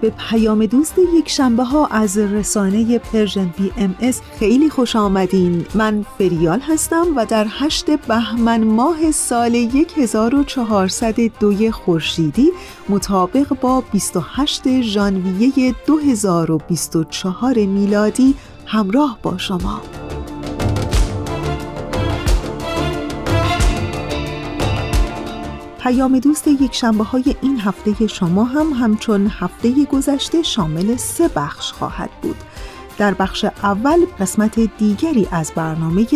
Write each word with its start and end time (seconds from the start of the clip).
به 0.00 0.12
پیام 0.30 0.66
دوست 0.66 0.94
یک 1.14 1.28
شنبه 1.28 1.64
ها 1.64 1.86
از 1.86 2.18
رسانه 2.18 2.98
Persian 2.98 3.54
BMS 3.56 4.20
خیلی 4.38 4.70
خوش 4.70 4.96
آمدین. 4.96 5.66
من 5.74 6.04
فریال 6.18 6.60
هستم 6.60 7.06
و 7.16 7.26
در 7.26 7.46
هشت 7.50 7.90
بهمن 7.90 8.64
ماه 8.64 9.10
سال 9.10 9.54
1402 9.96 11.70
خورشیدی 11.70 12.50
مطابق 12.88 13.60
با 13.60 13.82
28 13.92 14.80
ژانویه 14.80 15.74
2024 15.86 17.54
میلادی 17.54 18.34
همراه 18.66 19.18
با 19.22 19.38
شما. 19.38 19.80
پیام 25.90 26.18
دوست 26.18 26.48
یک 26.48 26.74
شنبه 26.74 27.04
های 27.04 27.36
این 27.42 27.60
هفته 27.60 28.06
شما 28.06 28.44
هم 28.44 28.72
همچون 28.72 29.26
هفته 29.26 29.84
گذشته 29.84 30.42
شامل 30.42 30.96
سه 30.96 31.28
بخش 31.28 31.72
خواهد 31.72 32.10
بود. 32.22 32.36
در 32.98 33.14
بخش 33.14 33.44
اول 33.44 34.06
قسمت 34.20 34.60
دیگری 34.78 35.28
از 35.32 35.52
برنامه 35.56 36.06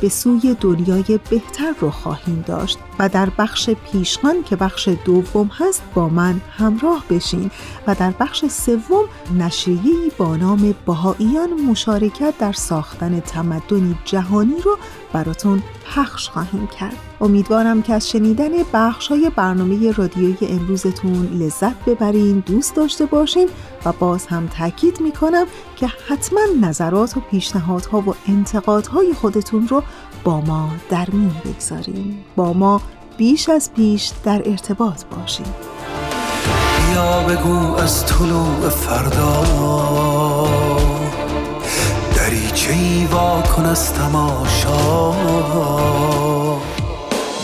به 0.00 0.08
سوی 0.08 0.56
دنیای 0.60 1.20
بهتر 1.30 1.74
رو 1.80 1.90
خواهیم 1.90 2.44
داشت. 2.46 2.78
و 2.98 3.08
در 3.08 3.28
بخش 3.38 3.70
پیشخان 3.70 4.42
که 4.42 4.56
بخش 4.56 4.88
دوم 5.04 5.50
هست 5.58 5.82
با 5.94 6.08
من 6.08 6.40
همراه 6.58 7.04
بشین 7.10 7.50
و 7.86 7.94
در 7.94 8.10
بخش 8.20 8.44
سوم 8.46 9.04
نشریه‌ای 9.38 10.10
با 10.18 10.36
نام 10.36 10.74
بهاییان 10.86 11.50
مشارکت 11.70 12.34
در 12.38 12.52
ساختن 12.52 13.20
تمدنی 13.20 13.98
جهانی 14.04 14.60
رو 14.64 14.78
براتون 15.12 15.62
پخش 15.94 16.28
خواهیم 16.28 16.66
کرد. 16.66 16.96
امیدوارم 17.20 17.82
که 17.82 17.94
از 17.94 18.10
شنیدن 18.10 18.50
بخش 18.72 19.08
های 19.08 19.30
برنامه 19.36 19.92
رادیویی 19.92 20.36
امروزتون 20.50 21.26
لذت 21.26 21.84
ببرین 21.84 22.42
دوست 22.46 22.76
داشته 22.76 23.06
باشین 23.06 23.48
و 23.84 23.92
باز 23.92 24.26
هم 24.26 24.46
تاکید 24.46 25.00
می‌کنم 25.00 25.46
که 25.76 25.86
حتما 26.08 26.40
نظرات 26.60 27.16
و 27.16 27.20
پیشنهادها 27.20 28.00
و 28.00 28.14
انتقادهای 28.28 29.12
خودتون 29.14 29.68
رو 29.68 29.82
با 30.24 30.40
ما 30.40 30.70
در 30.90 31.10
میون 31.10 31.36
بگذاریم 31.44 32.24
با 32.36 32.52
ما 32.52 32.80
بیش 33.16 33.48
از 33.48 33.70
پیش 33.76 34.10
در 34.24 34.42
ارتباط 34.44 35.04
باشیم. 35.04 35.54
یا 36.94 37.20
بگو 37.20 37.76
از 37.76 38.06
طلوع 38.06 38.68
فردا. 38.68 39.44
دریچه 42.16 42.72
ای 42.72 43.06
کن 43.56 43.64
از 43.64 43.92
تماشا؟ 43.92 45.10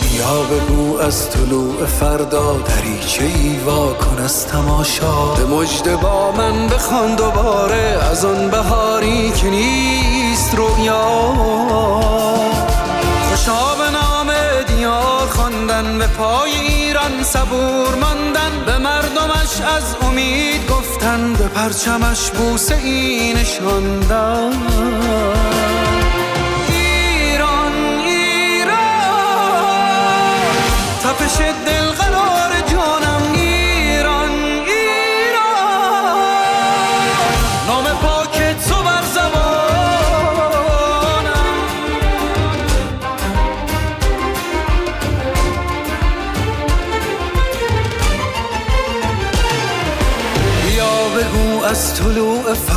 بیا 0.01 0.43
بگو 0.51 0.97
از 0.97 1.29
طلوع 1.29 1.85
فردا. 1.85 2.57
دریچه 2.57 3.23
ای 3.23 3.59
کن 3.93 4.21
از 4.23 4.47
تماشا؟ 4.47 5.33
به 5.33 5.45
مجد 5.45 5.95
با 6.01 6.31
من 6.31 6.67
بخوان 6.67 7.15
دوباره. 7.15 7.97
از 8.11 8.25
آن 8.25 8.49
بهاری 8.49 9.31
که 9.31 9.49
نیست 9.49 10.55
رویا 10.55 11.33
خواندن 15.53 15.97
به 15.97 16.07
پای 16.07 16.51
ایران 16.51 17.23
صبور 17.23 17.95
ماندن 17.95 18.65
به 18.65 18.77
مردمش 18.77 19.61
از 19.77 19.95
امید 20.01 20.67
گفتن 20.69 21.33
به 21.33 21.47
پرچمش 21.47 22.31
بوسه 22.31 22.75
ای 22.75 23.33
نشاندن. 23.33 24.51
ایران 26.69 27.71
ایران 28.05 28.73
تپش 31.03 31.37
دل 31.65 31.82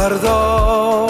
فردا 0.09 1.07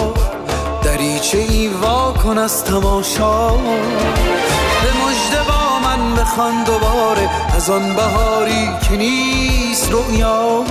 دریچه 0.83 1.37
ای 1.37 1.67
وا 1.67 2.13
کن 2.23 2.37
از 2.37 2.63
تماشا. 2.63 3.47
به 3.49 4.89
مجد 5.01 5.47
با 5.47 5.79
من 5.83 6.15
بخوان 6.15 6.63
دوباره 6.63 7.29
از 7.55 7.69
آن 7.69 7.95
بهاری 7.95 8.69
که 8.81 8.97
نیست 8.97 9.91
رویا 9.91 10.63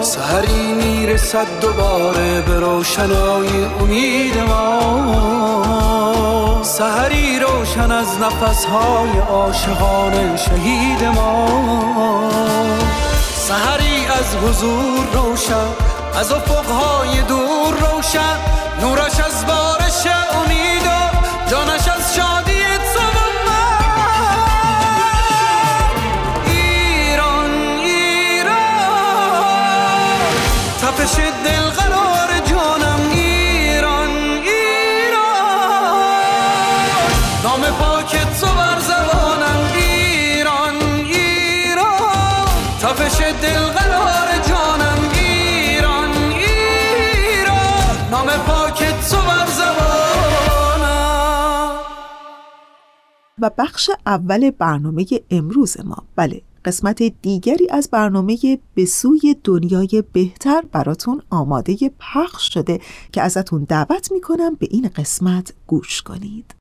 سهری 0.00 0.72
می‌رسد 0.72 1.46
دوباره 1.60 2.40
به 2.40 2.60
روشنای 2.60 3.48
امید 3.80 4.38
ما. 4.38 4.80
سهری 6.62 7.40
روشن 7.40 7.92
از 7.92 8.06
نفسهای 8.20 9.18
عاشقان 9.30 10.36
شهید 10.36 11.04
ما. 11.04 11.48
سهری 13.34 14.06
از 14.06 14.36
حضور 14.36 15.06
روشن 15.12 15.87
از 16.18 16.32
افقهای 16.32 17.22
دور 17.22 17.74
روشن 17.74 18.36
نورش 18.80 19.20
از 19.20 19.46
بارش 19.46 20.06
امید. 20.32 20.67
و 53.40 53.50
بخش 53.58 53.90
اول 54.06 54.50
برنامه 54.50 55.06
امروز 55.30 55.76
ما. 55.84 56.04
بله 56.16 56.42
قسمت 56.64 57.02
دیگری 57.02 57.68
از 57.70 57.88
برنامه 57.92 58.58
به 58.74 58.84
سوی 58.84 59.36
دنیای 59.44 60.02
بهتر 60.12 60.62
براتون 60.72 61.22
آماده 61.30 61.76
پخش 61.98 62.54
شده 62.54 62.80
که 63.12 63.22
ازتون 63.22 63.64
دعوت 63.64 64.12
می‌کنم 64.12 64.54
به 64.54 64.68
این 64.70 64.88
قسمت 64.96 65.52
گوش 65.66 66.02
کنید. 66.02 66.57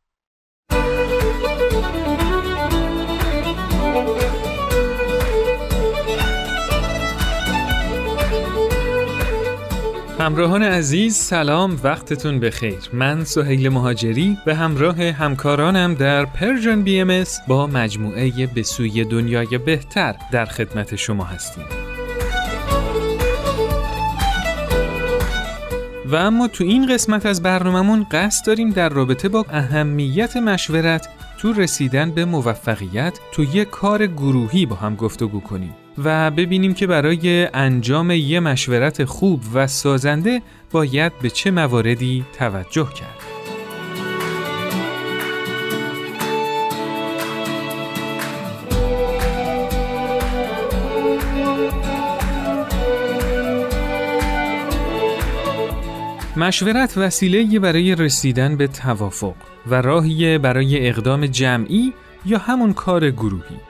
همراهان 10.20 10.64
عزیز 10.64 11.16
سلام 11.16 11.80
وقتتون 11.84 12.40
بخیر. 12.40 12.78
من 12.94 13.24
سهیل 13.24 13.70
مهاجری 13.70 14.38
به 14.46 14.56
همراه 14.56 15.04
همکارانم 15.04 15.94
در 15.94 16.26
Persian 16.26 16.82
BMS 16.82 17.24
با 17.48 17.68
مجموعه 17.68 18.48
به 18.48 18.64
سوی 18.64 19.06
دنیای 19.06 19.58
بهتر 19.58 20.16
در 20.32 20.46
خدمت 20.46 20.96
شما 20.96 21.24
هستیم. 21.24 21.64
و 26.06 26.16
اما 26.16 26.48
تو 26.48 26.64
این 26.64 26.94
قسمت 26.94 27.26
از 27.26 27.44
برنامهمون 27.44 28.06
قصد 28.12 28.46
داریم 28.46 28.70
در 28.70 28.90
رابطه 28.90 29.30
با 29.30 29.46
اهمیت 29.50 30.38
مشورت 30.38 31.10
تو 31.38 31.54
رسیدن 31.54 32.12
به 32.12 32.26
موفقیت 32.26 33.20
تو 33.32 33.44
یک 33.44 33.70
کار 33.70 34.08
گروهی 34.08 34.66
با 34.66 34.76
هم 34.76 34.96
گفتگو 34.96 35.40
کنیم. 35.40 35.76
و 36.04 36.32
ببینیم 36.32 36.74
که 36.74 36.88
برای 36.88 37.48
انجام 37.54 38.12
یه 38.12 38.40
مشورت 38.40 39.06
خوب 39.06 39.42
و 39.54 39.68
سازنده 39.68 40.42
باید 40.72 41.12
به 41.22 41.30
چه 41.30 41.52
مواردی 41.52 42.26
توجه 42.38 42.88
کرد. 42.94 43.38
مشورت 56.38 56.98
وسیله 56.98 57.60
برای 57.60 57.96
رسیدن 57.96 58.56
به 58.56 58.68
توافق 58.68 59.36
و 59.68 59.82
راهی 59.82 60.38
برای 60.38 60.90
اقدام 60.90 61.26
جمعی 61.26 61.94
یا 62.26 62.38
همون 62.38 62.74
کار 62.74 63.12
گروهی. 63.12 63.67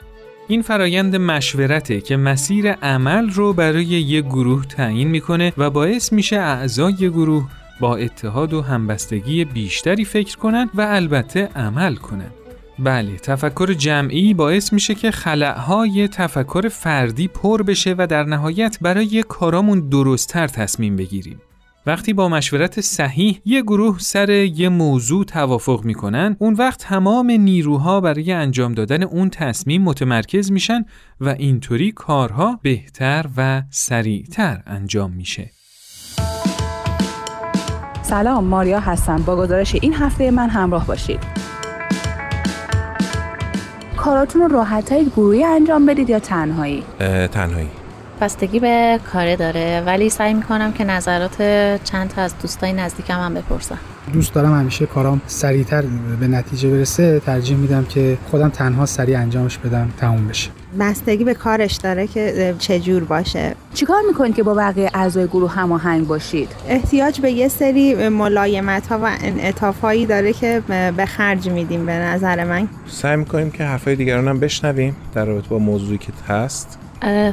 این 0.48 0.62
فرایند 0.62 1.16
مشورته 1.16 2.02
که 2.02 2.18
مسیر 2.18 2.72
عمل 2.72 3.30
رو 3.30 3.54
برای 3.54 3.86
یک 3.86 4.26
گروه 4.26 4.66
تعیین 4.66 5.08
می‌کنه 5.08 5.54
و 5.58 5.70
باعث 5.70 6.14
میشه 6.14 6.36
اعضای 6.36 7.10
گروه 7.10 7.48
با 7.80 7.96
اتحاد 7.96 8.54
و 8.54 8.62
همبستگی 8.62 9.46
بیشتری 9.46 10.06
فکر 10.06 10.38
کنند 10.38 10.70
و 10.74 10.82
البته 10.82 11.50
عمل 11.56 11.96
کنند. 11.96 12.34
بله 12.80 13.16
تفکر 13.16 13.74
جمعی 13.74 14.34
باعث 14.34 14.74
میشه 14.74 14.96
که 14.96 15.12
خلعهای 15.12 16.08
تفکر 16.08 16.70
فردی 16.70 17.28
پر 17.28 17.64
بشه 17.64 17.96
و 17.98 18.08
در 18.08 18.24
نهایت 18.24 18.78
برای 18.82 19.24
کارامون 19.24 19.90
درستتر 19.90 20.48
تصمیم 20.48 20.96
بگیریم. 20.96 21.42
وقتی 21.88 22.14
با 22.14 22.30
مشورت 22.30 22.82
صحیح 22.82 23.42
یه 23.46 23.62
گروه 23.62 24.00
سر 24.00 24.30
یه 24.30 24.70
موضوع 24.70 25.26
توافق 25.26 25.86
می‌کنن 25.86 26.36
اون 26.40 26.54
وقت 26.54 26.80
تمام 26.80 27.32
نیروها 27.32 28.02
برای 28.02 28.32
انجام 28.32 28.74
دادن 28.74 29.04
اون 29.04 29.30
تصمیم 29.30 29.82
متمرکز 29.82 30.52
میشن 30.52 30.86
و 31.22 31.30
اینطوری 31.30 31.92
کارها 31.92 32.60
بهتر 32.62 33.26
و 33.38 33.64
سریعتر 33.70 34.64
انجام 34.66 35.12
میشه. 35.12 35.52
سلام 38.02 38.44
ماریا 38.44 38.80
هستم. 38.80 39.24
با 39.26 39.36
گزارش 39.36 39.76
این 39.76 39.94
هفته 39.94 40.32
من 40.32 40.50
همراه 40.50 40.88
باشید. 40.88 41.20
کاراتون 43.98 44.42
رو 44.42 44.48
راحت 44.48 44.94
گروهی 44.94 45.44
انجام 45.44 45.86
بدید 45.86 46.10
یا 46.10 46.20
تنهایی؟ 46.20 46.84
تنهایی. 47.32 47.70
بستگی 48.22 48.60
به 48.60 49.00
کاره 49.14 49.36
داره. 49.36 49.84
ولی 49.86 50.10
سعی 50.10 50.34
می‌کنم 50.34 50.74
که 50.74 50.84
نظرات 50.84 51.42
چند 51.84 52.10
تا 52.10 52.22
از 52.22 52.34
دوستای 52.42 52.74
نزدیکم 52.74 53.20
هم 53.20 53.34
بپرسم. 53.34 53.78
دوست 54.14 54.34
دارم 54.34 54.60
همیشه 54.60 54.86
کارام 54.86 55.22
سریعتر 55.28 55.84
به 56.20 56.28
نتیجه 56.28 56.70
برسه. 56.70 57.20
ترجیح 57.20 57.58
میدم 57.58 57.86
که 57.86 58.18
خودم 58.32 58.50
تنها 58.50 58.86
سریع 58.86 59.20
انجامش 59.20 59.58
بدم 59.58 59.90
تموم 59.98 60.28
بشه. 60.28 60.50
بستگی 60.80 61.24
به 61.24 61.34
کارش 61.34 61.76
داره 61.76 62.08
که 62.08 62.56
چه 62.60 62.80
جور 62.80 63.04
باشه. 63.04 63.56
چیکار 63.74 64.02
می‌کنید 64.08 64.36
که 64.36 64.44
با 64.44 64.54
بقیه 64.54 64.90
اعضای 64.94 65.28
گروه 65.28 65.52
هماهنگ 65.52 66.08
باشید؟ 66.08 66.50
احتیاج 66.68 67.22
به 67.22 67.32
یه 67.32 67.48
سری 67.48 68.10
ملایمت 68.10 68.88
ها 68.88 69.00
و 69.04 69.18
انعطاف 69.22 69.80
هایی 69.80 70.06
داره 70.06 70.34
که 70.34 70.62
به 70.98 71.06
خرج 71.06 71.50
میدیم 71.50 71.86
به 71.86 71.94
نظر 71.94 72.44
من. 72.44 72.68
سعی 72.88 73.16
می‌کنیم 73.16 73.52
که 73.52 73.64
حرفای 73.64 73.96
دیگران 73.96 74.28
هم 74.28 74.40
بشنویم 74.40 74.96
در 75.14 75.26
رابطه 75.26 75.50
با 75.50 75.60
موضوعی 75.60 75.98
که 75.98 76.12
هست. 76.28 76.80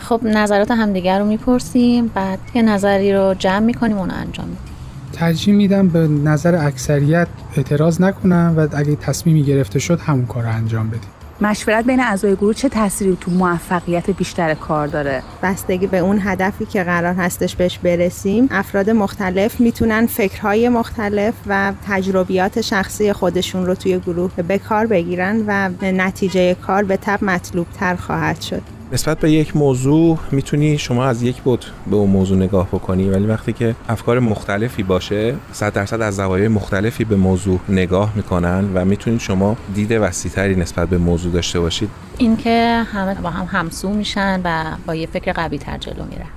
خب 0.00 0.20
نظرات 0.25 0.70
همدیگر 0.70 1.19
رو 1.19 1.26
می‌پرسیم. 1.26 2.11
بعد 2.14 2.38
یه 2.55 2.62
نظری 2.62 3.14
رو 3.14 3.34
جمع 3.38 3.58
می‌کنیم 3.58 3.99
اون 3.99 4.11
انجام 4.11 4.46
میدیم. 4.46 4.75
ترجیح 5.12 5.55
میدم 5.55 5.88
به 5.88 6.08
نظر 6.08 6.66
اکثریت 6.66 7.28
اعتراض 7.56 8.00
نکنم 8.00 8.55
و 8.56 8.69
اگه 8.72 8.96
تصمیمی 8.96 9.43
گرفته 9.43 9.78
شد 9.78 10.00
همون 10.00 10.26
کار 10.26 10.43
رو 10.43 10.49
انجام 10.49 10.88
بدیم. 10.88 11.00
مشورت 11.40 11.84
بین 11.84 12.00
اعضای 12.00 12.34
گروه 12.34 12.55
چه 12.55 12.69
تأثیری 12.69 13.19
تو 13.20 13.31
موفقیت 13.31 14.11
بیشتر 14.11 14.55
کار 14.55 14.87
داره؟ 14.87 15.22
بستگی 15.43 15.87
به 15.87 15.99
اون 15.99 16.20
هدفی 16.22 16.66
که 16.66 16.84
قرار 16.84 17.14
هستش 17.14 17.56
بهش 17.56 17.78
برسیم 17.78 18.49
افراد 18.50 18.90
مختلف 18.90 19.61
می‌تونن 19.61 20.06
فکرهای 20.06 20.69
مختلف 20.69 21.34
و 21.46 21.72
تجربیات 21.88 22.61
شخصی 22.61 23.12
خودشون 23.12 23.66
رو 23.66 23.75
توی 23.75 23.99
گروه 23.99 24.31
به 24.49 24.58
کار 24.58 24.87
بگیرن 24.87 25.44
و 25.46 25.70
نتیجه 25.82 26.55
کار 26.55 26.84
به 26.84 26.96
تب 26.96 27.25
مطلوب 27.25 27.66
تر 27.81 27.96
خواهد 27.96 28.40
شد. 28.40 28.62
نسبت 28.92 29.19
به 29.19 29.31
یک 29.31 29.56
موضوع 29.56 30.19
می‌تونی 30.31 30.78
شما 30.78 31.04
از 31.04 31.22
یک 31.22 31.42
بود 31.42 31.64
به 31.90 31.96
اون 31.96 32.10
موضوع 32.10 32.36
نگاه 32.36 32.66
بکنی 32.66 33.10
ولی 33.10 33.26
وقتی 33.26 33.52
که 33.52 33.75
افکار 33.88 34.19
مختلفی 34.19 34.82
باشه 34.82 35.34
صد 35.52 35.72
درصد 35.72 36.00
از 36.00 36.16
زوایای 36.16 36.48
مختلفی 36.48 37.04
به 37.04 37.16
موضوع 37.16 37.60
نگاه 37.69 38.12
می‌کنن 38.16 38.64
و 38.75 38.84
می‌تونید 38.84 39.20
شما 39.20 39.56
دید 39.75 39.92
وسیعتری 39.92 40.56
نسبت 40.56 40.88
به 40.88 40.98
موضوع 40.98 41.32
داشته 41.32 41.60
باشید. 41.60 41.90
اینکه 42.19 42.84
همه 42.92 43.14
با 43.14 43.31
هم 43.31 43.60
همسو 43.60 43.88
میشن 43.88 44.40
و 44.44 44.64
با 44.87 44.94
یه 44.94 45.06
فکر 45.06 45.32
قوی 45.32 45.58
تر 45.58 45.78
جلو 45.78 46.04
میرن. 46.10 46.28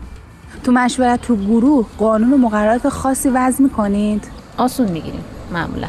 تو 0.63 0.71
مشورت 0.71 1.21
تو 1.21 1.35
گروه 1.35 1.85
قانون 1.97 2.33
و 2.33 2.37
مقررات 2.37 2.89
خاصی 2.89 3.29
وضع 3.29 3.63
می‌کنید؟ 3.63 4.27
آسون 4.57 4.91
می‌گیریم 4.91 5.23
معمولا. 5.53 5.87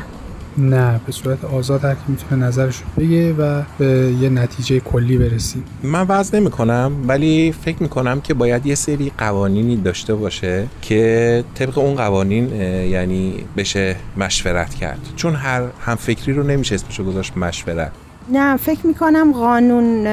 نه 0.59 1.01
به 1.07 1.13
صورت 1.13 1.45
آزاد 1.45 1.85
هر 1.85 1.95
کی 1.95 2.01
می‌تونه 2.09 2.47
نظرش 2.47 2.77
رو 2.77 3.05
بگه 3.05 3.33
و 3.33 3.63
به 3.79 4.15
یه 4.21 4.29
نتیجه 4.29 4.81
کلی 4.81 5.19
برسیم. 5.19 5.65
من 5.83 6.07
وضع 6.09 6.39
نمی 6.39 6.51
کنم 6.51 6.93
ولی 7.09 7.55
فکر 7.65 7.83
می 7.83 7.89
کنم 7.89 8.21
که 8.21 8.35
باید 8.35 8.67
یه 8.67 8.75
سری 8.75 9.13
قوانینی 9.19 9.77
داشته 9.77 10.15
باشه 10.15 10.67
که 10.83 11.45
طبق 11.55 11.79
اون 11.79 11.95
قوانین 11.95 12.61
یعنی 12.91 13.35
بشه 13.57 13.97
مشورت 14.17 14.75
کرد. 14.75 14.99
چون 15.17 15.35
هر 15.35 15.63
هم 15.81 15.97
فکری 15.97 16.33
رو 16.33 16.43
نمیشه 16.43 16.75
اسمشو 16.75 17.05
گذاشت 17.05 17.37
مشورت. 17.37 17.93
نه 18.33 18.57
فکر 18.57 18.87
می‌کنم 18.87 19.33
قانون 19.33 20.07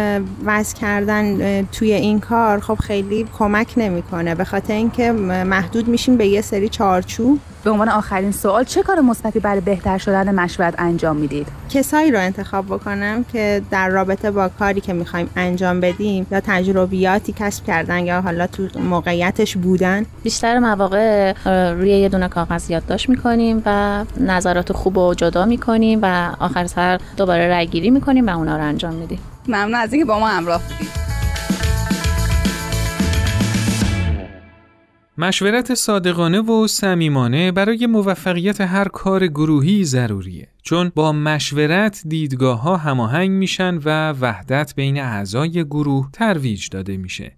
وضع 0.46 0.78
کردن 0.78 1.64
توی 1.66 1.94
این 1.94 2.20
کار 2.20 2.60
خب 2.60 2.76
خیلی 2.76 3.26
کمک 3.38 3.74
نمی‌کنه. 3.78 4.36
به 4.36 4.44
خاطر 4.44 4.74
اینکه 4.74 5.12
محدود 5.12 5.88
میشیم 5.88 6.18
به 6.18 6.28
یه 6.28 6.42
سری 6.42 6.70
چارچوب. 6.70 7.40
به 7.66 7.72
عنوان 7.72 7.90
آخرین 7.90 8.32
سوال 8.32 8.64
چه 8.64 8.84
کار 8.84 9.02
مثبتی 9.02 9.40
برای 9.40 9.62
بهتر 9.62 9.98
شدن 9.98 10.36
مشورت 10.36 10.74
انجام 10.78 11.16
می‌دید؟ 11.16 11.48
کسایی 11.70 12.12
رو 12.12 12.20
انتخاب 12.20 12.66
بکنم 12.66 13.24
که 13.24 13.62
در 13.72 13.90
رابطه 13.90 14.32
با 14.32 14.50
کاری 14.50 14.82
که 14.82 14.94
می‌خوایم 14.94 15.30
انجام 15.36 15.80
بدیم 15.80 16.28
یا 16.32 16.40
تجربیاتی 16.40 17.34
کسب 17.38 17.66
کردن 17.66 18.06
یا 18.06 18.22
حالا 18.22 18.48
تو 18.48 18.68
موقعیتش 18.80 19.58
بودن. 19.58 20.06
بیشتر 20.24 20.60
مواقع 20.60 21.34
روی 21.72 21.90
یه 21.90 22.10
دونه 22.10 22.28
کاغذ 22.28 22.70
یادداشت 22.70 23.10
می‌کنیم 23.10 23.62
و 23.66 24.04
نظرات 24.20 24.74
خوب 24.74 25.00
رو 25.00 25.14
جدا 25.14 25.46
می‌کنیم 25.46 26.00
و 26.02 26.32
آخر 26.40 26.68
سر 26.68 27.00
دوباره 27.18 27.48
رای 27.48 27.68
گیری 27.68 27.90
می‌کنیم 27.90 28.28
و 28.28 28.38
اونا 28.38 28.58
رو 28.58 28.64
انجام 28.64 28.94
میدیم. 28.94 29.20
ممنون 29.48 29.76
از 29.76 29.94
اینکه 29.94 30.06
با 30.06 30.20
ما 30.20 30.28
همراه 30.28 30.62
بودید. 30.62 31.15
مشورت 35.18 35.74
صادقانه 35.74 36.40
و 36.40 36.68
صمیمانه 36.68 37.52
برای 37.52 37.88
موفقیت 37.88 38.62
هر 38.62 38.88
کار 38.88 39.28
گروهی 39.28 39.84
ضروریه 39.84 40.48
چون 40.64 40.92
با 40.96 41.12
مشورت 41.12 42.02
دیدگاه 42.08 42.62
ها 42.62 42.78
هماهنگ 42.78 43.32
میشن 43.32 43.80
و 43.86 44.12
وحدت 44.12 44.76
بین 44.76 45.00
اعضای 45.00 45.52
گروه 45.52 46.10
ترویج 46.14 46.70
داده 46.70 46.98
میشه. 46.98 47.38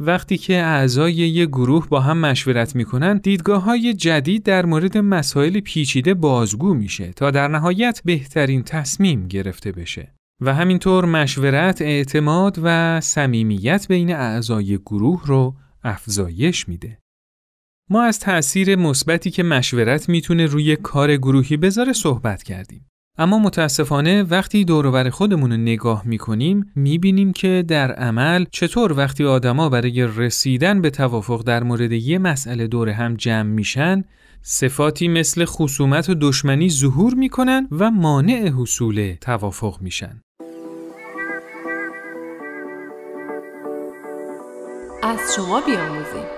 وقتی 0.00 0.38
که 0.38 0.56
اعضای 0.56 1.12
یک 1.12 1.48
گروه 1.48 1.88
با 1.88 2.00
هم 2.00 2.18
مشورت 2.18 2.76
می‌کنن 2.76 3.16
دیدگاه 3.18 3.62
های 3.62 3.94
جدید 3.94 4.42
در 4.42 4.66
مورد 4.66 4.98
مسائل 4.98 5.60
پیچیده 5.60 6.14
بازگو 6.14 6.74
میشه 6.74 7.12
تا 7.12 7.30
در 7.30 7.48
نهایت 7.48 8.00
بهترین 8.04 8.62
تصمیم 8.62 9.28
گرفته 9.28 9.72
بشه. 9.72 10.14
و 10.40 10.54
همینطور 10.54 11.04
مشورت 11.04 11.82
اعتماد 11.82 12.58
و 12.62 13.00
صمیمیت 13.00 13.86
بین 13.88 14.14
اعضای 14.14 14.78
گروه 14.78 15.22
رو 15.26 15.54
افزایش 15.84 16.68
میده. 16.68 16.97
ما 17.90 18.02
از 18.02 18.20
تأثیر 18.20 18.76
مثبتی 18.76 19.30
که 19.30 19.42
مشورت 19.42 20.08
می‌تونه 20.08 20.46
روی 20.46 20.76
کار 20.76 21.16
گروهی 21.16 21.56
بذاره 21.56 21.92
صحبت 21.92 22.42
کردیم. 22.42 22.86
اما 23.18 23.38
متاسفانه 23.38 24.22
وقتی 24.22 24.64
دوروبر 24.64 25.10
خودمون 25.10 25.50
رو 25.50 25.56
نگاه 25.56 26.02
می‌کنیم 26.06 26.72
می‌بینیم 26.74 27.32
که 27.32 27.64
در 27.68 27.92
عمل 27.92 28.44
چطور 28.52 28.92
وقتی 28.92 29.24
آدما 29.24 29.68
برای 29.68 30.08
رسیدن 30.16 30.80
به 30.80 30.90
توافق 30.90 31.42
در 31.42 31.62
مورد 31.62 31.92
یه 31.92 32.18
مسئله 32.18 32.66
دور 32.66 32.88
هم 32.88 33.14
جمع 33.14 33.50
میشن 33.50 34.04
صفاتی 34.42 35.08
مثل 35.08 35.44
خصومت 35.44 36.08
و 36.08 36.14
دشمنی 36.20 36.70
ظهور 36.70 37.14
می‌کنن 37.14 37.68
و 37.70 37.90
مانع 37.90 38.48
حصول 38.48 39.14
توافق 39.20 39.78
میشن. 39.80 40.20
از 45.02 45.18
شما 45.36 45.60
بیاموزیم 45.60 46.37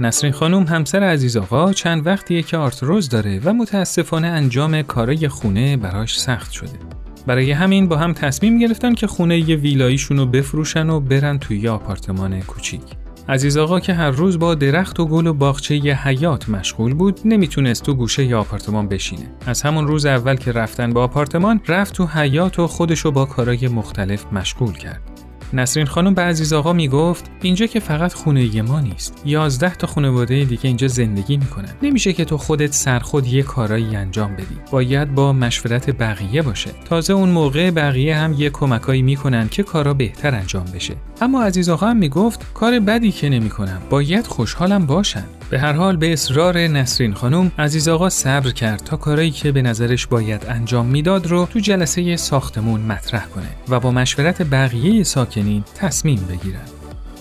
نسرین 0.00 0.32
خانم 0.32 0.62
همسر 0.62 1.02
عزیز 1.02 1.36
آقا 1.36 1.72
چند 1.72 2.06
وقتیه 2.06 2.42
که 2.42 2.56
آرتروز 2.56 3.08
داره 3.08 3.40
و 3.44 3.52
متاسفانه 3.52 4.26
انجام 4.26 4.82
کارای 4.82 5.28
خونه 5.28 5.76
براش 5.76 6.20
سخت 6.20 6.52
شده. 6.52 6.78
برای 7.26 7.52
همین 7.52 7.88
با 7.88 7.96
هم 7.96 8.12
تصمیم 8.12 8.58
گرفتن 8.58 8.94
که 8.94 9.06
خونه 9.06 9.38
یه 9.38 9.56
ویلاییشون 9.56 10.16
رو 10.16 10.26
بفروشن 10.26 10.90
و 10.90 11.00
برن 11.00 11.38
توی 11.38 11.58
یه 11.58 11.70
آپارتمان 11.70 12.40
کوچیک. 12.40 12.82
عزیز 13.28 13.56
آقا 13.56 13.80
که 13.80 13.94
هر 13.94 14.10
روز 14.10 14.38
با 14.38 14.54
درخت 14.54 15.00
و 15.00 15.06
گل 15.06 15.26
و 15.26 15.34
باغچه 15.34 15.76
ی 15.76 15.90
حیات 15.90 16.48
مشغول 16.48 16.94
بود 16.94 17.20
نمی‌تونست 17.24 17.82
تو 17.82 17.94
گوشه 17.94 18.24
ی 18.24 18.34
آپارتمان 18.34 18.88
بشینه 18.88 19.32
از 19.46 19.62
همون 19.62 19.86
روز 19.86 20.06
اول 20.06 20.36
که 20.36 20.52
رفتن 20.52 20.92
به 20.92 21.00
آپارتمان 21.00 21.60
رفت 21.68 21.94
تو 21.94 22.06
حیات 22.06 22.58
و 22.58 22.66
خودشو 22.66 23.10
با 23.10 23.24
کارای 23.24 23.68
مختلف 23.68 24.32
مشغول 24.32 24.72
کرد 24.72 25.09
نسرین 25.52 25.86
خانم 25.86 26.14
به 26.14 26.22
عزیز 26.22 26.52
آقا 26.52 26.72
می‌گفت 26.72 27.30
اینجا 27.42 27.66
که 27.66 27.80
فقط 27.80 28.12
خونه 28.12 28.62
ما 28.62 28.80
نیست. 28.80 29.22
یازده 29.24 29.74
تا 29.74 29.86
خانواده 29.86 30.44
دیگه 30.44 30.66
اینجا 30.66 30.88
زندگی 30.88 31.36
می‌کنن. 31.36 31.68
نمیشه 31.82 32.12
که 32.12 32.24
تو 32.24 32.38
خودت 32.38 32.72
سرخود 32.72 33.26
یه 33.26 33.42
کارایی 33.42 33.96
انجام 33.96 34.32
بدی. 34.34 34.56
باید 34.70 35.14
با 35.14 35.32
مشورت 35.32 35.90
بقیه 35.90 36.42
باشه. 36.42 36.70
تازه 36.84 37.12
اون 37.12 37.28
موقع 37.28 37.70
بقیه 37.70 38.16
هم 38.16 38.32
یه 38.32 38.50
کمکایی 38.50 39.02
می‌کنن 39.02 39.48
که 39.48 39.62
کارا 39.62 39.94
بهتر 39.94 40.34
انجام 40.34 40.64
بشه. 40.74 40.94
اما 41.20 41.42
عزیز 41.42 41.68
آقا 41.68 41.86
هم 41.86 41.96
می‌گفت 41.96 42.52
کار 42.54 42.80
بدی 42.80 43.12
که 43.12 43.28
نمی‌کنم. 43.28 43.82
باید 43.90 44.26
خوشحالم 44.26 44.86
باشن. 44.86 45.24
به 45.50 45.58
هر 45.58 45.72
حال 45.72 45.96
به 45.96 46.12
اصرار 46.12 46.58
نسرین 46.58 47.14
خانم 47.14 47.52
عزیز 47.58 47.88
آقا 47.88 48.10
صبر 48.10 48.50
کرد 48.50 48.82
تا 48.84 48.96
کارایی 48.96 49.30
که 49.30 49.52
به 49.52 49.62
نظرش 49.62 50.06
باید 50.06 50.46
انجام 50.48 50.86
می‌داد 50.86 51.26
رو 51.26 51.46
تو 51.46 51.58
جلسه 51.58 52.16
ساختمون 52.16 52.80
مطرح 52.80 53.26
کنه 53.26 53.48
و 53.68 53.80
با 53.80 53.90
مشورت 53.90 54.42
بقیه 54.42 55.04
ساکنین 55.04 55.64
تصمیم 55.74 56.26
بگیرن. 56.28 56.60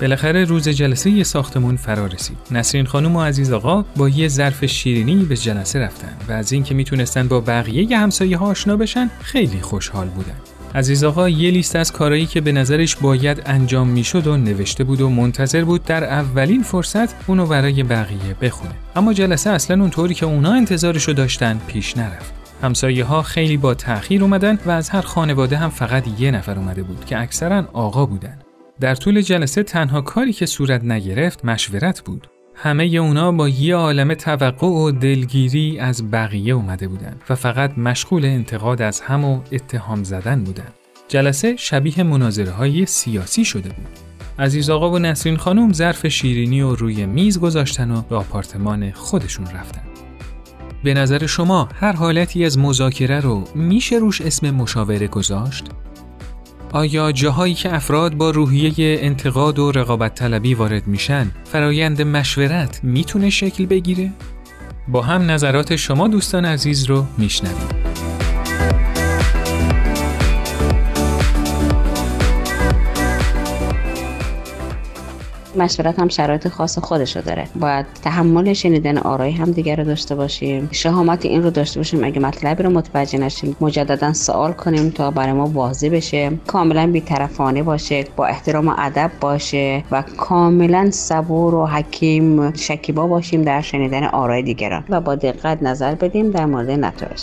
بالاخره 0.02 0.46
روز 0.46 0.70
جلسه 0.70 1.24
ساختمون 1.24 1.76
فرا 1.76 2.06
رسید. 2.06 2.38
نسرین 2.52 2.86
خانم 2.86 3.16
و 3.16 3.22
عزیز 3.22 3.52
آقا 3.52 3.86
با 3.96 4.10
یه 4.10 4.28
ظرف 4.28 4.66
شیرینی 4.66 5.16
به 5.16 5.38
جلسه 5.38 5.80
رفتن 5.80 6.18
و 6.30 6.32
از 6.32 6.52
اینکه 6.52 6.76
می‌تونستن 6.76 7.28
با 7.28 7.42
بقیه 7.42 7.98
همسایه 7.98 8.38
ها 8.38 8.46
آشنا 8.46 8.78
بشن 8.78 9.10
خیلی 9.22 9.62
خوشحال 9.62 10.08
بودن. 10.08 10.36
عزیز 10.76 11.04
آقا 11.04 11.30
یه 11.30 11.52
لیست 11.52 11.76
از 11.76 11.92
کارهایی 11.92 12.26
که 12.26 12.42
به 12.42 12.52
نظرش 12.52 12.96
باید 12.96 13.42
انجام 13.46 13.88
می‌شد 13.88 14.28
و 14.28 14.38
نوشته 14.38 14.84
بود 14.84 15.02
و 15.02 15.10
منتظر 15.10 15.64
بود 15.64 15.84
در 15.84 16.04
اولین 16.04 16.64
فرصت 16.64 17.30
اونو 17.30 17.46
برای 17.46 17.84
بقیه 17.84 18.36
بخونه. 18.42 18.74
اما 18.96 19.14
جلسه 19.14 19.50
اصلا 19.50 19.82
اونطوری 19.82 20.14
که 20.14 20.26
اونا 20.26 20.54
انتظارشو 20.54 21.12
داشتن 21.12 21.62
پیش 21.68 21.98
نرفت. 21.98 22.34
همسایه 22.64 23.06
ها 23.06 23.22
خیلی 23.22 23.58
با 23.58 23.74
تأخیر 23.74 24.22
اومدن 24.24 24.60
و 24.66 24.72
از 24.72 24.90
هر 24.90 25.02
خانواده 25.02 25.58
هم 25.58 25.70
فقط 25.70 26.20
یه 26.20 26.32
نفر 26.32 26.58
اومده 26.58 26.84
بود 26.84 27.06
که 27.06 27.20
اکثرا 27.22 27.66
آقا 27.74 28.06
بودن. 28.06 28.40
در 28.80 28.96
طول 28.96 29.22
جلسه 29.22 29.64
تنها 29.64 30.02
کاری 30.02 30.34
که 30.34 30.46
صورت 30.46 30.84
نگرفت 30.84 31.46
مشورت 31.46 32.02
بود. 32.02 32.28
همه 32.62 32.86
اونا 32.86 33.32
با 33.32 33.50
یه 33.50 33.76
عالم 33.76 34.14
توقع 34.14 34.68
و 34.68 34.92
دلگیری 34.92 35.80
از 35.80 36.12
بقیه 36.12 36.54
اومده 36.54 36.88
بودند 36.88 37.22
و 37.30 37.36
فقط 37.36 37.78
مشغول 37.78 38.26
انتقاد 38.26 38.82
از 38.82 39.02
هم 39.02 39.26
و 39.26 39.42
اتهام 39.52 40.04
زدن 40.04 40.44
بودن. 40.44 40.68
جلسه 41.08 41.56
شبیه 41.56 42.04
مناظره 42.04 42.52
های 42.52 42.86
سیاسی 42.86 43.46
شده 43.46 43.70
بود. 43.70 43.88
عزیز 44.40 44.70
آقا 44.70 44.92
و 44.92 45.00
نسرین 45.00 45.38
خانم 45.38 45.74
ظرف 45.74 46.08
شیرینی 46.08 46.62
و 46.62 46.76
روی 46.76 47.06
میز 47.06 47.40
گذاشتن 47.40 47.92
و 47.92 48.02
به 48.02 48.16
آپارتمان 48.16 48.92
خودشون 48.92 49.46
رفتن. 49.46 49.84
به 50.84 50.94
نظر 50.94 51.26
شما 51.26 51.70
هر 51.76 51.94
حالتی 51.94 52.46
از 52.46 52.58
مذاکره 52.58 53.20
رو 53.20 53.44
میشه 53.56 53.96
روش 53.96 54.22
اسم 54.22 54.52
مشاوره 54.52 55.08
گذاشت؟ 55.08 55.66
آیا 56.72 57.12
جاهایی 57.12 57.54
که 57.54 57.76
افراد 57.76 58.14
با 58.14 58.30
روحیه 58.30 58.74
انتقاد 59.02 59.60
و 59.60 59.72
رقابت 59.72 60.16
طلبی 60.16 60.54
وارد 60.54 60.88
میشن 60.88 61.32
فرایند 61.46 62.02
مشورت 62.02 62.80
می‌تونه 62.84 63.30
شکل 63.30 63.66
بگیره؟ 63.66 64.12
با 64.88 65.02
هم 65.02 65.32
نظرات 65.32 65.76
شما 65.76 66.08
دوستان 66.08 66.46
عزیز 66.46 66.86
رو 66.86 67.06
میشنویم. 67.18 68.09
مشورت 75.62 76.00
هم 76.00 76.08
شرایط 76.08 76.48
خاص 76.48 76.80
خودش 76.80 77.16
رو 77.16 77.22
داره. 77.22 77.48
باید 77.56 77.86
تحمل 78.04 78.54
شنیدن 78.54 78.98
آرای 78.98 79.32
هم 79.32 79.52
دیگر 79.52 79.76
رو 79.76 79.84
داشته 79.84 80.16
باشیم. 80.16 80.70
شهامت 80.72 81.26
این 81.26 81.44
رو 81.44 81.50
داشته 81.50 81.80
باشیم. 81.80 82.04
اگه 82.04 82.20
مطلبی 82.20 82.64
رو 82.64 82.70
متوجه 82.70 83.20
نشیم 83.20 83.56
مجددا 83.62 84.14
سوال 84.14 84.54
کنیم 84.54 84.90
تا 84.90 85.12
برای 85.12 85.34
ما 85.34 85.48
واضح 85.48 85.90
بشه. 85.90 86.32
کاملا 86.48 86.92
بیطرفانه 86.92 87.64
باشه 87.64 88.06
با 88.16 88.26
احترام 88.26 88.68
و 88.68 88.74
ادب 88.78 89.12
باشه 89.22 89.84
و 89.92 90.04
کاملا 90.18 90.92
صبور 90.92 91.56
و 91.56 91.66
حکیم 91.66 92.54
شکیبا 92.54 93.08
باشیم 93.08 93.42
در 93.42 93.62
شنیدن 93.62 94.04
آرای 94.04 94.44
دیگران. 94.44 94.84
و 94.90 95.02
با 95.02 95.16
دقت 95.16 95.64
نظر 95.64 95.96
بدیم 95.96 96.32
در 96.32 96.46
مورد 96.46 96.72
نتایج. 96.72 97.22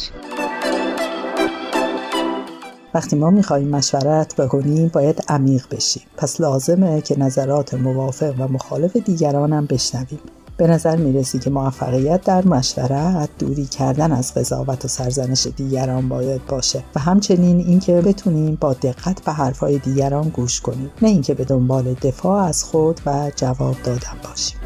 وقتی 2.96 3.16
ما 3.16 3.30
می‌خواهیم 3.30 3.68
مشورت 3.68 4.36
بکنیم 4.36 4.88
باید 4.88 5.24
عمیق 5.28 5.66
بشیم. 5.70 6.02
پس 6.16 6.40
لازمه 6.40 7.00
که 7.00 7.18
نظرات 7.18 7.74
موافق 7.74 8.34
و 8.38 8.48
مخالف 8.48 8.96
دیگران 8.96 9.52
هم 9.52 9.66
بشنویم. 9.66 10.18
به 10.56 10.66
نظر 10.66 10.96
می‌رسی 10.96 11.38
که 11.38 11.50
موفقیت 11.50 12.24
در 12.24 12.46
مشورت 12.46 13.28
دوری 13.38 13.66
کردن 13.66 14.12
از 14.12 14.34
قضاوت 14.34 14.84
و 14.84 14.88
سرزنش 14.88 15.46
دیگران 15.56 16.08
باید 16.08 16.46
باشه 16.46 16.82
و 16.94 17.00
همچنین 17.00 17.58
اینکه 17.58 17.92
بتونیم 17.92 18.58
با 18.60 18.72
دقت 18.72 19.24
به 19.24 19.32
حرفهای 19.32 19.78
دیگران 19.78 20.28
گوش 20.28 20.60
کنیم. 20.60 20.90
نه 21.02 21.08
اینکه 21.08 21.34
به 21.34 21.44
دنبال 21.44 21.94
دفاع 22.02 22.44
از 22.44 22.64
خود 22.64 23.00
و 23.06 23.30
جواب 23.36 23.76
دادن 23.84 24.16
باشیم. 24.24 24.58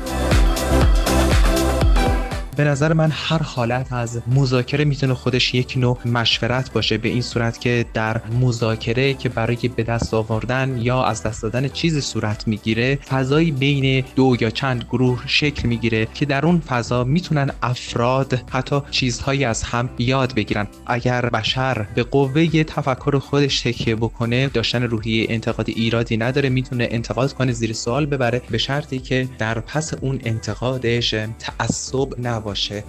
به 2.57 2.65
نظر 2.65 2.93
من 2.93 3.11
هر 3.13 3.43
حالت 3.43 3.93
از 3.93 4.23
مذاکره 4.27 4.85
می‌تونه 4.85 5.15
خودش 5.15 5.55
یک 5.55 5.75
نوع 5.77 5.99
مشورت 6.05 6.73
باشه 6.73 6.99
به 6.99 7.09
این 7.09 7.23
صورت 7.23 7.61
که 7.61 7.87
در 7.95 8.21
مذاکره 8.41 9.15
که 9.15 9.29
برای 9.29 9.69
به 9.77 9.83
دست 9.83 10.15
آوردن 10.15 10.79
یا 10.79 11.05
از 11.05 11.23
دست 11.23 11.43
دادن 11.43 11.69
چیزی 11.69 12.01
صورت 12.01 12.49
می‌گیره 12.49 12.97
فضایی 12.97 13.51
بین 13.51 14.05
دو 14.17 14.37
یا 14.41 14.51
چند 14.51 14.85
گروه 14.85 15.23
شکل 15.27 15.69
می‌گیره 15.69 16.09
که 16.15 16.27
در 16.27 16.47
اون 16.47 16.61
فضا 16.61 17.05
می‌تونن 17.05 17.51
افراد 17.63 18.45
حتی 18.51 18.81
چیزهایی 18.91 19.45
از 19.45 19.63
هم 19.63 19.91
یاد 19.99 20.35
بگیرن. 20.35 20.69
اگر 20.87 21.27
بشر 21.27 21.87
به 21.95 22.03
قوه 22.03 22.65
تفکر 22.65 23.19
خودش 23.19 23.61
تکیه 23.61 23.97
بکنه 23.97 24.49
داشتن 24.49 24.83
روحی 24.83 25.27
انتقادی 25.29 25.73
ایرادی 25.73 26.17
نداره 26.17 26.49
می‌تونه 26.49 26.89
انتقاد 26.91 27.33
کنه 27.33 27.53
زیر 27.53 27.73
سوال 27.73 28.07
ببره 28.07 28.43
به 28.51 28.59
شرطی 28.59 28.99
که 28.99 29.29
در 29.39 29.61
پس 29.61 29.95
اون 29.95 30.21
انتقادش 30.25 31.15
تعصب 31.39 32.21
نباشه. 32.23 32.50
باشه. 32.51 32.85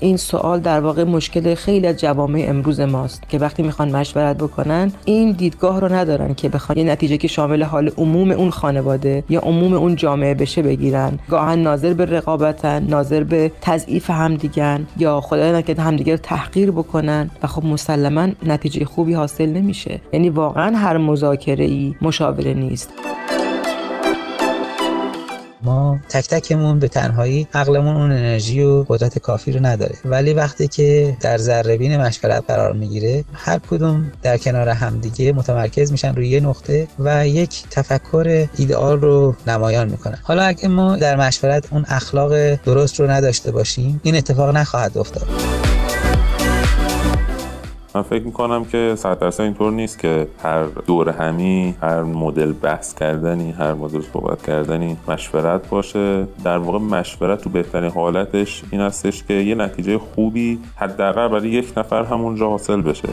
این 0.00 0.16
سوال 0.16 0.60
در 0.60 0.80
واقع 0.80 1.04
مشکل 1.04 1.54
خیلی 1.54 1.86
از 1.86 1.96
جوامع 1.96 2.44
امروز 2.48 2.80
ماست 2.80 3.28
که 3.28 3.38
وقتی 3.38 3.62
می‌خوان 3.62 3.96
مشورت 3.96 4.36
بکنن 4.36 4.92
این 5.04 5.32
دیدگاه 5.32 5.80
رو 5.80 5.92
ندارن 5.92 6.34
که 6.34 6.48
بخوان 6.48 6.78
یه 6.78 6.84
نتیجه 6.84 7.16
که 7.16 7.28
شامل 7.28 7.62
حال 7.62 7.90
عموم 7.98 8.30
اون 8.30 8.50
خانواده 8.50 9.24
یا 9.28 9.40
عموم 9.40 9.74
اون 9.74 9.96
جامعه 9.96 10.34
بشه 10.34 10.62
بگیرن. 10.62 11.18
گاهن 11.28 11.58
ناظر 11.58 11.94
به 11.94 12.04
رقابتن 12.04 12.86
ناظر 12.88 13.24
به 13.24 13.52
تضعیف 13.60 14.10
همدیگن 14.10 14.86
یا 14.98 15.20
خدای 15.20 15.62
که 15.62 15.82
همدیگه 15.82 16.12
رو 16.12 16.18
تحقیر 16.22 16.70
بکنن 16.70 17.30
و 17.42 17.46
خب 17.46 17.64
مسلما 17.64 18.28
نتیجه 18.46 18.84
خوبی 18.84 19.14
حاصل 19.14 19.46
نمیشه. 19.46 20.00
یعنی 20.12 20.30
واقعا 20.30 20.76
هر 20.76 20.96
مذاکره 20.96 21.64
ای 21.64 21.94
مشاوره 22.02 22.54
نیست. 22.54 22.90
ما 25.66 25.98
تک 26.08 26.28
تکمون 26.28 26.78
به 26.78 26.88
تنهایی 26.88 27.48
عقلمون 27.54 27.96
اون 27.96 28.12
انرژی 28.12 28.62
و 28.62 28.84
قدرت 28.88 29.18
کافی 29.18 29.52
رو 29.52 29.66
نداره. 29.66 29.94
ولی 30.04 30.34
وقتی 30.34 30.68
که 30.68 31.16
در 31.20 31.38
ذره 31.38 31.76
بین 31.76 31.96
مشورت 31.96 32.44
قرار 32.48 32.72
می‌گیره 32.72 33.24
هر 33.32 33.58
کدوم 33.70 34.12
در 34.22 34.38
کنار 34.38 34.68
همدیگه 34.68 35.32
متمرکز 35.32 35.92
میشن 35.92 36.14
روی 36.14 36.28
یه 36.28 36.40
نقطه 36.40 36.88
و 36.98 37.28
یک 37.28 37.64
تفکر 37.70 38.46
ایدئال 38.56 39.00
رو 39.00 39.34
نمایان 39.46 39.88
می‌کنن. 39.88 40.18
حالا 40.22 40.42
اگه 40.42 40.68
ما 40.68 40.96
در 40.96 41.16
مشورت 41.16 41.72
اون 41.72 41.84
اخلاق 41.88 42.54
درست 42.54 43.00
رو 43.00 43.10
نداشته 43.10 43.50
باشیم 43.52 44.00
این 44.02 44.16
اتفاق 44.16 44.56
نخواهد 44.56 44.98
افتاد. 44.98 45.26
من 47.96 48.02
فکر 48.02 48.22
می‌کنم 48.22 48.64
که 48.64 48.94
صد 48.96 49.18
درصد 49.18 49.42
اینطور 49.42 49.72
نیست 49.72 49.98
که 49.98 50.28
هر 50.42 50.64
دور 50.64 51.08
همی 51.08 51.74
هر 51.82 52.02
مدل 52.02 52.52
بحث 52.52 52.94
کردنی 52.94 53.50
هر 53.52 53.74
مدل 53.74 54.00
صحبت 54.12 54.42
کردنی 54.42 54.96
مشورت 55.08 55.68
باشه. 55.68 56.26
در 56.44 56.58
واقع 56.58 56.78
مشورت 56.78 57.40
تو 57.40 57.50
بهترین 57.50 57.90
حالتش 57.90 58.62
این 58.70 58.80
هستش 58.80 59.24
که 59.24 59.34
یه 59.34 59.54
نتیجه 59.54 59.98
خوبی 59.98 60.58
حداقل 60.76 61.28
برای 61.28 61.48
یک 61.48 61.72
نفر 61.76 62.04
همونجا 62.04 62.48
حاصل 62.48 62.80
بشه. 62.80 63.08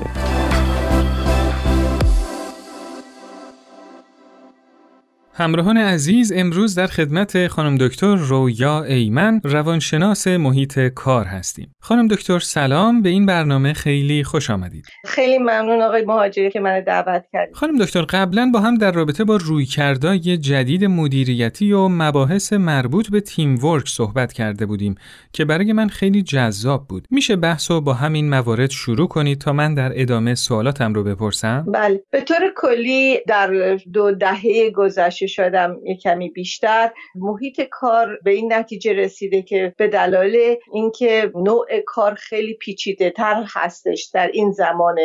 همراهان 5.36 5.78
عزیز 5.78 6.32
امروز 6.36 6.76
در 6.76 6.88
خدمت 6.88 7.48
خانم 7.48 7.78
دکتر 7.78 8.16
رویا 8.16 8.84
ایمن 8.84 9.42
روانشناس 9.44 10.28
محیط 10.28 10.80
کار 10.80 11.26
هستیم. 11.26 11.76
خانم 11.80 12.08
دکتر 12.08 12.40
سلام 12.40 13.02
به 13.02 13.10
این 13.10 13.26
برنامه 13.26 13.74
خیلی 13.74 14.24
خوش 14.24 14.50
آمدید. 14.50 14.86
خیلی 15.06 15.38
ممنون 15.38 15.82
آقای 15.82 16.06
مهاجری 16.06 16.52
که 16.52 16.60
من 16.60 16.82
دعوت 16.82 17.26
کردید. 17.34 17.56
خانم 17.56 17.78
دکتر 17.78 18.02
قبلا 18.02 18.50
با 18.54 18.60
هم 18.60 18.78
در 18.78 18.92
رابطه 18.92 19.24
با 19.24 19.36
رویکردهای 19.36 20.38
جدید 20.38 20.86
مدیریتی 20.86 21.72
و 21.72 21.88
مباحث 21.88 22.54
مربوط 22.54 23.10
به 23.10 23.22
تیم 23.22 23.66
ورک 23.66 23.88
صحبت 23.88 24.34
کرده 24.34 24.66
بودیم 24.66 24.96
که 25.32 25.46
برای 25.46 25.74
من 25.74 25.88
خیلی 25.88 26.24
جذاب 26.24 26.88
بود. 26.88 27.08
میشه 27.12 27.36
بحث 27.36 27.72
رو 27.72 27.82
با 27.82 27.94
همین 27.94 28.30
موارد 28.30 28.70
شروع 28.70 29.08
کنید 29.08 29.42
تا 29.42 29.54
من 29.54 29.74
در 29.74 29.92
ادامه 30.02 30.36
سوالاتم 30.36 30.94
رو 30.94 31.04
بپرسم؟ 31.04 31.66
بله 31.74 32.04
به 32.12 32.22
طور 32.22 32.54
کلی 32.56 33.20
در 33.28 33.80
دو 33.94 34.12
دهه 34.12 34.72
گذشته 34.76 35.23
شدم 35.28 35.80
یک 35.84 36.02
کمی 36.02 36.30
بیشتر. 36.30 36.92
محیط 37.16 37.62
کار 37.62 38.20
به 38.24 38.32
این 38.32 38.54
نتیجه 38.54 38.94
رسیده 38.94 39.42
که 39.42 39.74
به 39.78 39.88
دلایل 39.88 40.56
اینکه 40.74 41.32
نوع 41.36 41.80
کار 41.86 42.14
خیلی 42.14 42.54
پیچیده 42.54 43.10
تر 43.10 43.44
هستش 43.48 44.04
در 44.14 44.28
این 44.28 44.52
زمان 44.52 44.96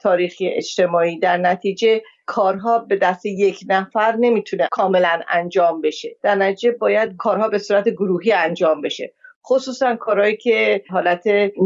تاریخی 0.00 0.48
اجتماعی. 0.48 1.18
در 1.18 1.36
نتیجه 1.36 2.02
کارها 2.26 2.78
به 2.78 2.96
دست 2.96 3.26
یک 3.26 3.60
نفر 3.68 4.16
نمی‌تونه 4.16 4.68
کاملا 4.70 5.20
انجام 5.28 5.80
بشه. 5.80 6.16
در 6.22 6.34
نتیجه 6.34 6.70
باید 6.70 7.16
کارها 7.16 7.48
به 7.48 7.58
صورت 7.58 7.88
گروهی 7.88 8.32
انجام 8.32 8.80
بشه. 8.80 9.14
خصوصا 9.48 9.96
کارهایی 9.96 10.36
که 10.36 10.82
حالت 10.90 11.24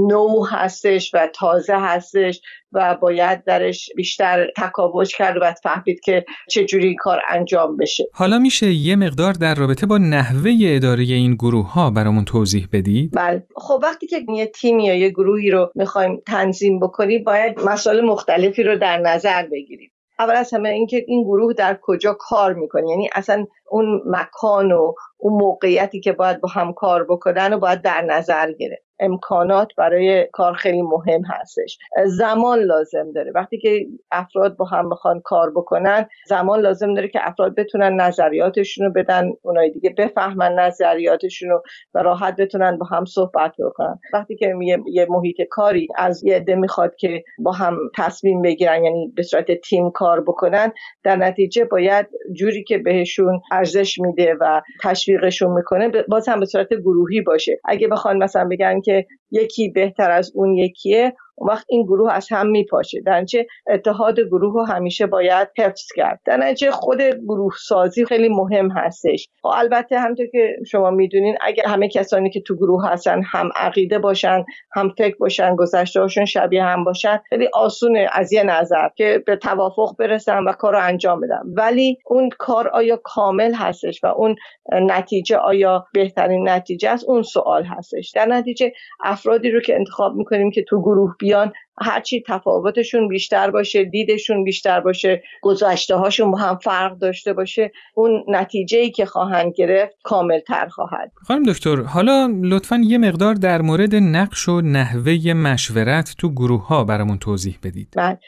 نو 0.08 0.44
هستش 0.44 1.14
و 1.14 1.28
تازه 1.34 1.76
هستش 1.76 2.40
و 2.72 2.96
باید 3.02 3.44
درش 3.44 3.90
بیشتر 3.96 4.46
تکاوش 4.56 5.16
کرد 5.16 5.36
و 5.42 5.54
فهمید 5.62 6.00
که 6.00 6.24
چجوری 6.50 6.86
این 6.86 6.96
کار 6.96 7.20
انجام 7.28 7.76
بشه. 7.76 8.04
حالا 8.12 8.38
میشه 8.38 8.72
یه 8.72 8.96
مقدار 8.96 9.32
در 9.32 9.54
رابطه 9.54 9.86
با 9.86 9.98
نحوه 9.98 10.50
اداره 10.62 11.02
این 11.02 11.34
گروه 11.34 11.72
ها 11.72 11.90
برامون 11.90 12.24
توضیح 12.24 12.68
بدید؟ 12.72 13.10
بله. 13.12 13.46
خب 13.56 13.80
وقتی 13.82 14.06
که 14.06 14.24
یه 14.36 14.46
تیمی 14.46 14.86
یا 14.86 14.94
یه 14.94 15.10
گروهی 15.10 15.50
رو 15.50 15.70
می‌خوایم 15.74 16.22
تنظیم 16.26 16.80
بکنیم 16.80 17.24
باید 17.24 17.60
مسائل 17.64 18.00
مختلفی 18.00 18.62
رو 18.62 18.78
در 18.78 18.98
نظر 18.98 19.46
بگیریم. 19.52 19.90
اول 20.20 20.36
از 20.36 20.54
همه 20.54 20.68
اینکه 20.68 21.04
این 21.08 21.24
گروه 21.24 21.52
در 21.52 21.78
کجا 21.82 22.16
کار 22.20 22.54
می‌کنه. 22.54 22.90
یعنی 22.90 23.10
اصلا 23.14 23.46
اون 23.70 24.02
مکان 24.06 24.72
و 24.72 24.94
اون 25.18 25.42
موقعیتی 25.42 26.00
که 26.00 26.12
باید 26.12 26.40
با 26.40 26.48
هم 26.48 26.72
کار 26.72 27.04
بکنن 27.04 27.52
و 27.52 27.58
باید 27.58 27.82
در 27.82 28.02
نظر 28.02 28.52
گرفت. 28.52 28.89
امکانات 29.00 29.68
برای 29.76 30.26
کار 30.32 30.54
خیلی 30.54 30.82
مهم 30.82 31.22
هستش. 31.24 31.78
زمان 32.06 32.58
لازم 32.58 33.12
داره. 33.14 33.32
وقتی 33.34 33.58
که 33.58 33.86
افراد 34.12 34.56
با 34.56 34.64
هم 34.64 34.88
بخوان 34.88 35.20
کار 35.20 35.50
بکنن 35.50 36.08
زمان 36.26 36.60
لازم 36.60 36.94
داره 36.94 37.08
که 37.08 37.20
افراد 37.22 37.54
بتونن 37.54 38.00
نظریاتشون 38.00 38.86
رو 38.86 38.92
بدن 38.92 39.30
اونای 39.42 39.70
دیگه 39.70 39.94
بفهمن 39.98 40.54
نظریاتشون 40.54 41.50
رو 41.50 41.62
و 41.94 41.98
راحت 41.98 42.36
بتونن 42.36 42.78
با 42.78 42.86
هم 42.86 43.04
صحبت 43.04 43.52
بکنن. 43.58 43.98
وقتی 44.12 44.36
که 44.36 44.54
یه 44.86 45.06
محیط 45.10 45.36
کاری 45.50 45.88
از 45.96 46.24
یه 46.24 46.36
عده 46.36 46.54
می‌خواد 46.54 46.94
که 46.96 47.24
با 47.38 47.52
هم 47.52 47.78
تصمیم 47.96 48.42
بگیرن 48.42 48.84
یعنی 48.84 49.12
به 49.16 49.22
صورت 49.22 49.52
تیم 49.52 49.90
کار 49.90 50.20
بکنن 50.20 50.72
در 51.04 51.16
نتیجه 51.16 51.64
باید 51.64 52.06
جوری 52.32 52.64
که 52.64 52.78
بهشون 52.78 53.40
ارزش 53.52 53.98
میده 53.98 54.34
و 54.40 54.60
تشویقشون 54.82 55.52
می‌کنه 55.52 55.88
باز 56.08 56.28
هم 56.28 56.40
به 56.40 56.46
صورت 56.46 56.68
گروهی 56.74 57.20
باشه. 57.20 57.60
اگه 57.64 57.88
بخوان 57.88 58.18
مثلا 58.18 58.48
بگن 58.48 58.80
که 58.80 58.89
یکی 59.30 59.68
بهتر 59.68 60.10
از 60.10 60.32
اون 60.34 60.56
یکیه 60.58 61.14
اون 61.40 61.50
وقت 61.50 61.66
این 61.68 61.82
گروه 61.82 62.12
از 62.12 62.28
هم 62.30 62.46
میپاشه. 62.46 63.00
در 63.00 63.24
اتحاد 63.70 64.20
گروه 64.20 64.54
رو 64.54 64.64
همیشه 64.64 65.06
باید 65.06 65.48
حفظ 65.58 65.86
کرد. 65.96 66.20
در 66.24 66.54
خود 66.70 67.02
گروه 67.02 67.52
سازی 67.66 68.04
خیلی 68.04 68.28
مهم 68.28 68.70
هستش. 68.70 69.28
و 69.44 69.48
خب 69.48 69.54
البته 69.58 69.98
همونطور 69.98 70.26
که 70.26 70.56
شما 70.70 70.90
می‌دونین 70.90 71.36
اگر 71.40 71.64
همه 71.66 71.88
کسانی 71.88 72.30
که 72.30 72.40
تو 72.40 72.56
گروه 72.56 72.88
هستن 72.88 73.22
هم 73.22 73.50
عقیده 73.56 73.98
باشن 73.98 74.44
هم 74.72 74.88
فکر 74.98 75.16
باشن 75.16 75.56
گذشته 75.56 76.00
هاشون 76.00 76.24
شبیه 76.24 76.64
هم 76.64 76.84
باشن 76.84 77.20
خیلی 77.28 77.48
آسونه 77.54 78.08
از 78.12 78.32
یه 78.32 78.42
نظر 78.42 78.88
که 78.96 79.22
به 79.26 79.36
توافق 79.36 79.96
برسن 79.98 80.44
و 80.44 80.52
کار 80.52 80.72
رو 80.72 80.78
انجام 80.82 81.20
بدن. 81.20 81.40
ولی 81.56 81.98
اون 82.06 82.28
کار 82.38 82.68
آیا 82.68 83.00
کامل 83.04 83.54
هستش 83.54 84.00
و 84.04 84.06
اون 84.06 84.36
نتیجه 84.72 85.36
آیا 85.36 85.86
بهترین 85.94 86.48
نتیجه 86.48 86.90
است؟ 86.90 87.04
اون 87.08 87.22
سوال 87.22 87.64
هستش. 87.64 88.10
در 88.14 88.26
نتیجه 88.26 88.72
افرادی 89.04 89.50
رو 89.50 89.60
که 89.60 89.74
انتخاب 89.74 90.14
می‌کنیم 90.14 90.50
که 90.50 90.64
تو 90.68 90.82
گروه 90.82 91.14
بیان 91.30 91.52
هرچی 91.82 92.22
تفاوتشون 92.26 93.08
بیشتر 93.08 93.50
باشه 93.50 93.84
دیدشون 93.84 94.44
بیشتر 94.44 94.80
باشه 94.80 95.22
گذشته 95.42 95.96
هاشون 95.96 96.30
با 96.30 96.38
هم 96.38 96.56
فرق 96.56 96.98
داشته 96.98 97.32
باشه 97.32 97.72
اون 97.94 98.24
نتیجه 98.28 98.78
ای 98.78 98.90
که 98.90 99.06
خواهند 99.06 99.52
گرفت 99.56 99.96
کامل 100.02 100.40
تر 100.40 100.68
خواهد 100.68 101.12
خانم 101.14 101.42
دکتر 101.42 101.82
حالا 101.82 102.32
لطفا 102.42 102.80
یه 102.84 102.98
مقدار 102.98 103.34
در 103.34 103.62
مورد 103.62 103.94
نقش 103.94 104.48
و 104.48 104.60
نحوه 104.60 105.32
مشورت 105.32 106.14
تو 106.18 106.32
گروه 106.32 106.66
ها 106.66 106.84
برامون 106.84 107.18
توضیح 107.18 107.58
بدید. 107.62 107.88
بله. 107.96 108.18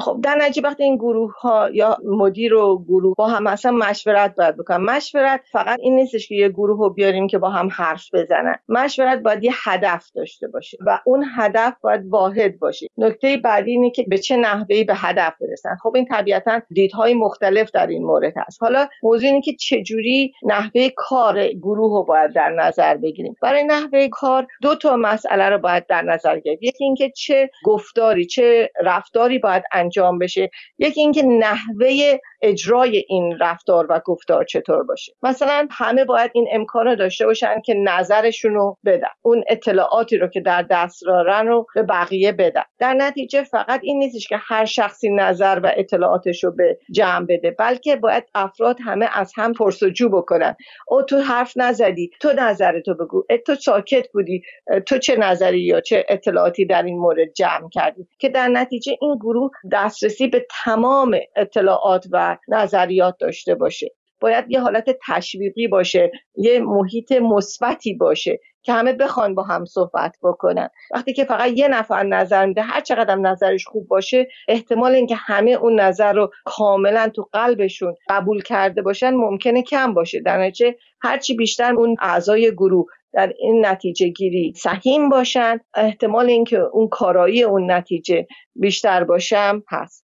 خب 0.00 0.20
در 0.22 0.34
نتیجه 0.34 0.68
وقتی 0.68 0.82
این 0.82 0.96
گروه 0.96 1.40
ها 1.40 1.70
یا 1.72 1.96
مدیر 2.04 2.54
و 2.54 2.84
گروه 2.88 3.14
با 3.18 3.28
هم 3.28 3.46
اصلا 3.46 3.72
مشورت 3.72 4.34
باید 4.34 4.56
بکنن 4.56 4.84
مشورت 4.84 5.40
فقط 5.52 5.78
این 5.80 5.94
نیستش 5.94 6.28
که 6.28 6.34
یه 6.34 6.48
گروه 6.48 6.78
رو 6.78 6.90
بیاریم 6.90 7.26
که 7.26 7.38
با 7.38 7.50
هم 7.50 7.68
حرف 7.72 8.14
بزنن. 8.14 8.54
مشورت 8.68 9.18
باید 9.18 9.44
یه 9.44 9.52
هدف 9.54 10.10
داشته 10.14 10.48
باشه 10.48 10.78
و 10.86 10.98
اون 11.04 11.24
هدف 11.36 11.74
باید 11.80 12.06
واحد 12.08 12.58
باشه. 12.58 12.86
نکته 12.98 13.36
بعدی 13.36 13.70
اینه 13.70 13.90
که 13.90 14.04
به 14.08 14.18
چه 14.18 14.36
نحوهی 14.36 14.84
به 14.84 14.94
هدف 14.96 15.32
برسن. 15.40 15.76
خب 15.82 15.92
این 15.94 16.04
طبیعتا 16.04 16.60
دیدهای 16.70 17.14
مختلف 17.14 17.70
در 17.70 17.86
این 17.86 18.04
مورد 18.04 18.32
هست. 18.36 18.62
حالا 18.62 18.88
موضوع 19.02 19.28
اینه 19.28 19.40
که 19.40 19.52
چجوری 19.52 20.32
نحوه 20.42 20.88
کار 20.96 21.48
گروه 21.48 21.90
رو 21.90 22.04
باید 22.04 22.32
در 22.32 22.50
نظر 22.50 22.96
بگیریم. 22.96 23.36
برای 23.42 23.64
نحوه 23.64 24.08
کار 24.08 24.46
دو 24.62 24.74
تا 24.74 24.96
مسئله 24.96 25.48
رو 25.48 25.58
باید 25.58 25.86
در 25.86 26.02
نظر 26.02 26.38
گرفت. 26.38 26.62
یکی 26.62 26.84
اینکه 26.84 27.10
چه 27.10 27.50
گفتاری 27.64 28.26
چه 28.26 28.70
رفتاری 28.82 29.38
باید 29.38 29.62
انجام 29.72 29.89
بشه. 30.18 30.50
یکی 30.78 31.00
اینکه 31.00 31.22
نحوه 31.22 32.20
اجرای 32.42 33.04
این 33.08 33.38
رفتار 33.40 33.86
و 33.90 34.00
گفتار 34.04 34.44
چطور 34.44 34.82
باشه. 34.82 35.12
مثلا 35.22 35.68
همه 35.70 36.04
باید 36.04 36.30
این 36.34 36.48
امکان 36.52 36.86
رو 36.86 36.96
داشته 36.96 37.26
باشن 37.26 37.60
که 37.60 37.74
نظرشون 37.74 38.54
رو 38.54 38.76
بدن. 38.84 39.08
اون 39.22 39.44
اطلاعاتی 39.48 40.16
رو 40.16 40.28
که 40.28 40.40
در 40.40 40.62
دست 40.62 41.02
دارن 41.06 41.46
رو 41.46 41.66
به 41.74 41.82
بقیه 41.82 42.32
بدن. 42.32 42.62
در 42.78 42.94
نتیجه 42.94 43.42
فقط 43.42 43.80
این 43.82 43.98
نیستش 43.98 44.28
که 44.28 44.36
هر 44.40 44.64
شخصی 44.64 45.10
نظر 45.10 45.60
و 45.62 45.72
اطلاعاتش 45.76 46.44
رو 46.44 46.50
به 46.50 46.78
جمع 46.90 47.26
بده 47.26 47.50
بلکه 47.50 47.96
باید 47.96 48.24
افراد 48.34 48.76
همه 48.84 49.08
از 49.12 49.32
هم 49.36 49.52
پرسجو 49.52 50.08
بکنن. 50.08 50.56
او 50.88 51.02
تو 51.02 51.18
حرف 51.18 51.52
نزدی 51.56 52.10
تو 52.20 52.32
نظرتو 52.36 52.94
بگو. 52.94 53.24
تو 53.46 53.54
ساکت 53.54 54.12
بودی. 54.12 54.42
تو 54.86 54.98
چه 54.98 55.16
نظری 55.16 55.60
یا 55.60 55.80
چه 55.80 56.06
اطلاعاتی 56.08 56.66
در 56.66 56.82
این 56.82 56.98
مورد 56.98 57.32
جمع 57.32 57.68
کردی؟ 57.72 58.06
که 58.18 58.28
در 58.28 58.48
نتیجه 58.48 58.96
این 59.00 59.16
گروه 59.16 59.50
دسترسی 59.72 60.26
به 60.26 60.46
تمام 60.64 61.18
اطلاعات 61.36 62.06
و 62.12 62.29
نظریات 62.48 63.16
داشته 63.20 63.54
باشه. 63.54 63.90
باید 64.20 64.44
یه 64.48 64.60
حالت 64.60 64.98
تشویقی 65.06 65.68
باشه 65.68 66.10
یه 66.34 66.60
محیط 66.60 67.12
مثبتی 67.12 67.94
باشه 67.94 68.40
که 68.62 68.72
همه 68.72 68.92
بخوان 68.92 69.34
با 69.34 69.42
هم 69.42 69.64
صحبت 69.64 70.16
بکنن. 70.22 70.68
وقتی 70.94 71.12
که 71.12 71.24
فقط 71.24 71.52
یه 71.56 71.68
نفر 71.68 72.02
نظر 72.02 72.46
میده 72.46 72.62
هر 72.62 72.80
چقدر 72.80 73.14
نظرش 73.14 73.66
خوب 73.66 73.88
باشه 73.88 74.28
احتمال 74.48 74.94
اینکه 74.94 75.14
همه 75.14 75.50
اون 75.50 75.80
نظر 75.80 76.12
رو 76.12 76.30
کاملا 76.44 77.08
تو 77.08 77.28
قلبشون 77.32 77.94
قبول 78.08 78.42
کرده 78.42 78.82
باشن 78.82 79.10
ممکنه 79.10 79.62
کم 79.62 79.94
باشه. 79.94 80.20
در 80.20 80.38
نتیجه 80.38 80.76
هرچی 81.00 81.36
بیشتر 81.36 81.74
اون 81.74 81.96
اعضای 82.00 82.52
گروه 82.52 82.86
در 83.12 83.32
این 83.38 83.66
نتیجه 83.66 84.08
گیری 84.08 84.52
سهیم 84.56 85.08
باشن 85.08 85.60
احتمال 85.74 86.26
اینکه 86.26 86.58
اون 86.58 86.88
کارایی 86.88 87.42
اون 87.42 87.70
نتیجه 87.70 88.26
بیشتر 88.54 89.04
باشم 89.04 89.62
هست. 89.68 90.09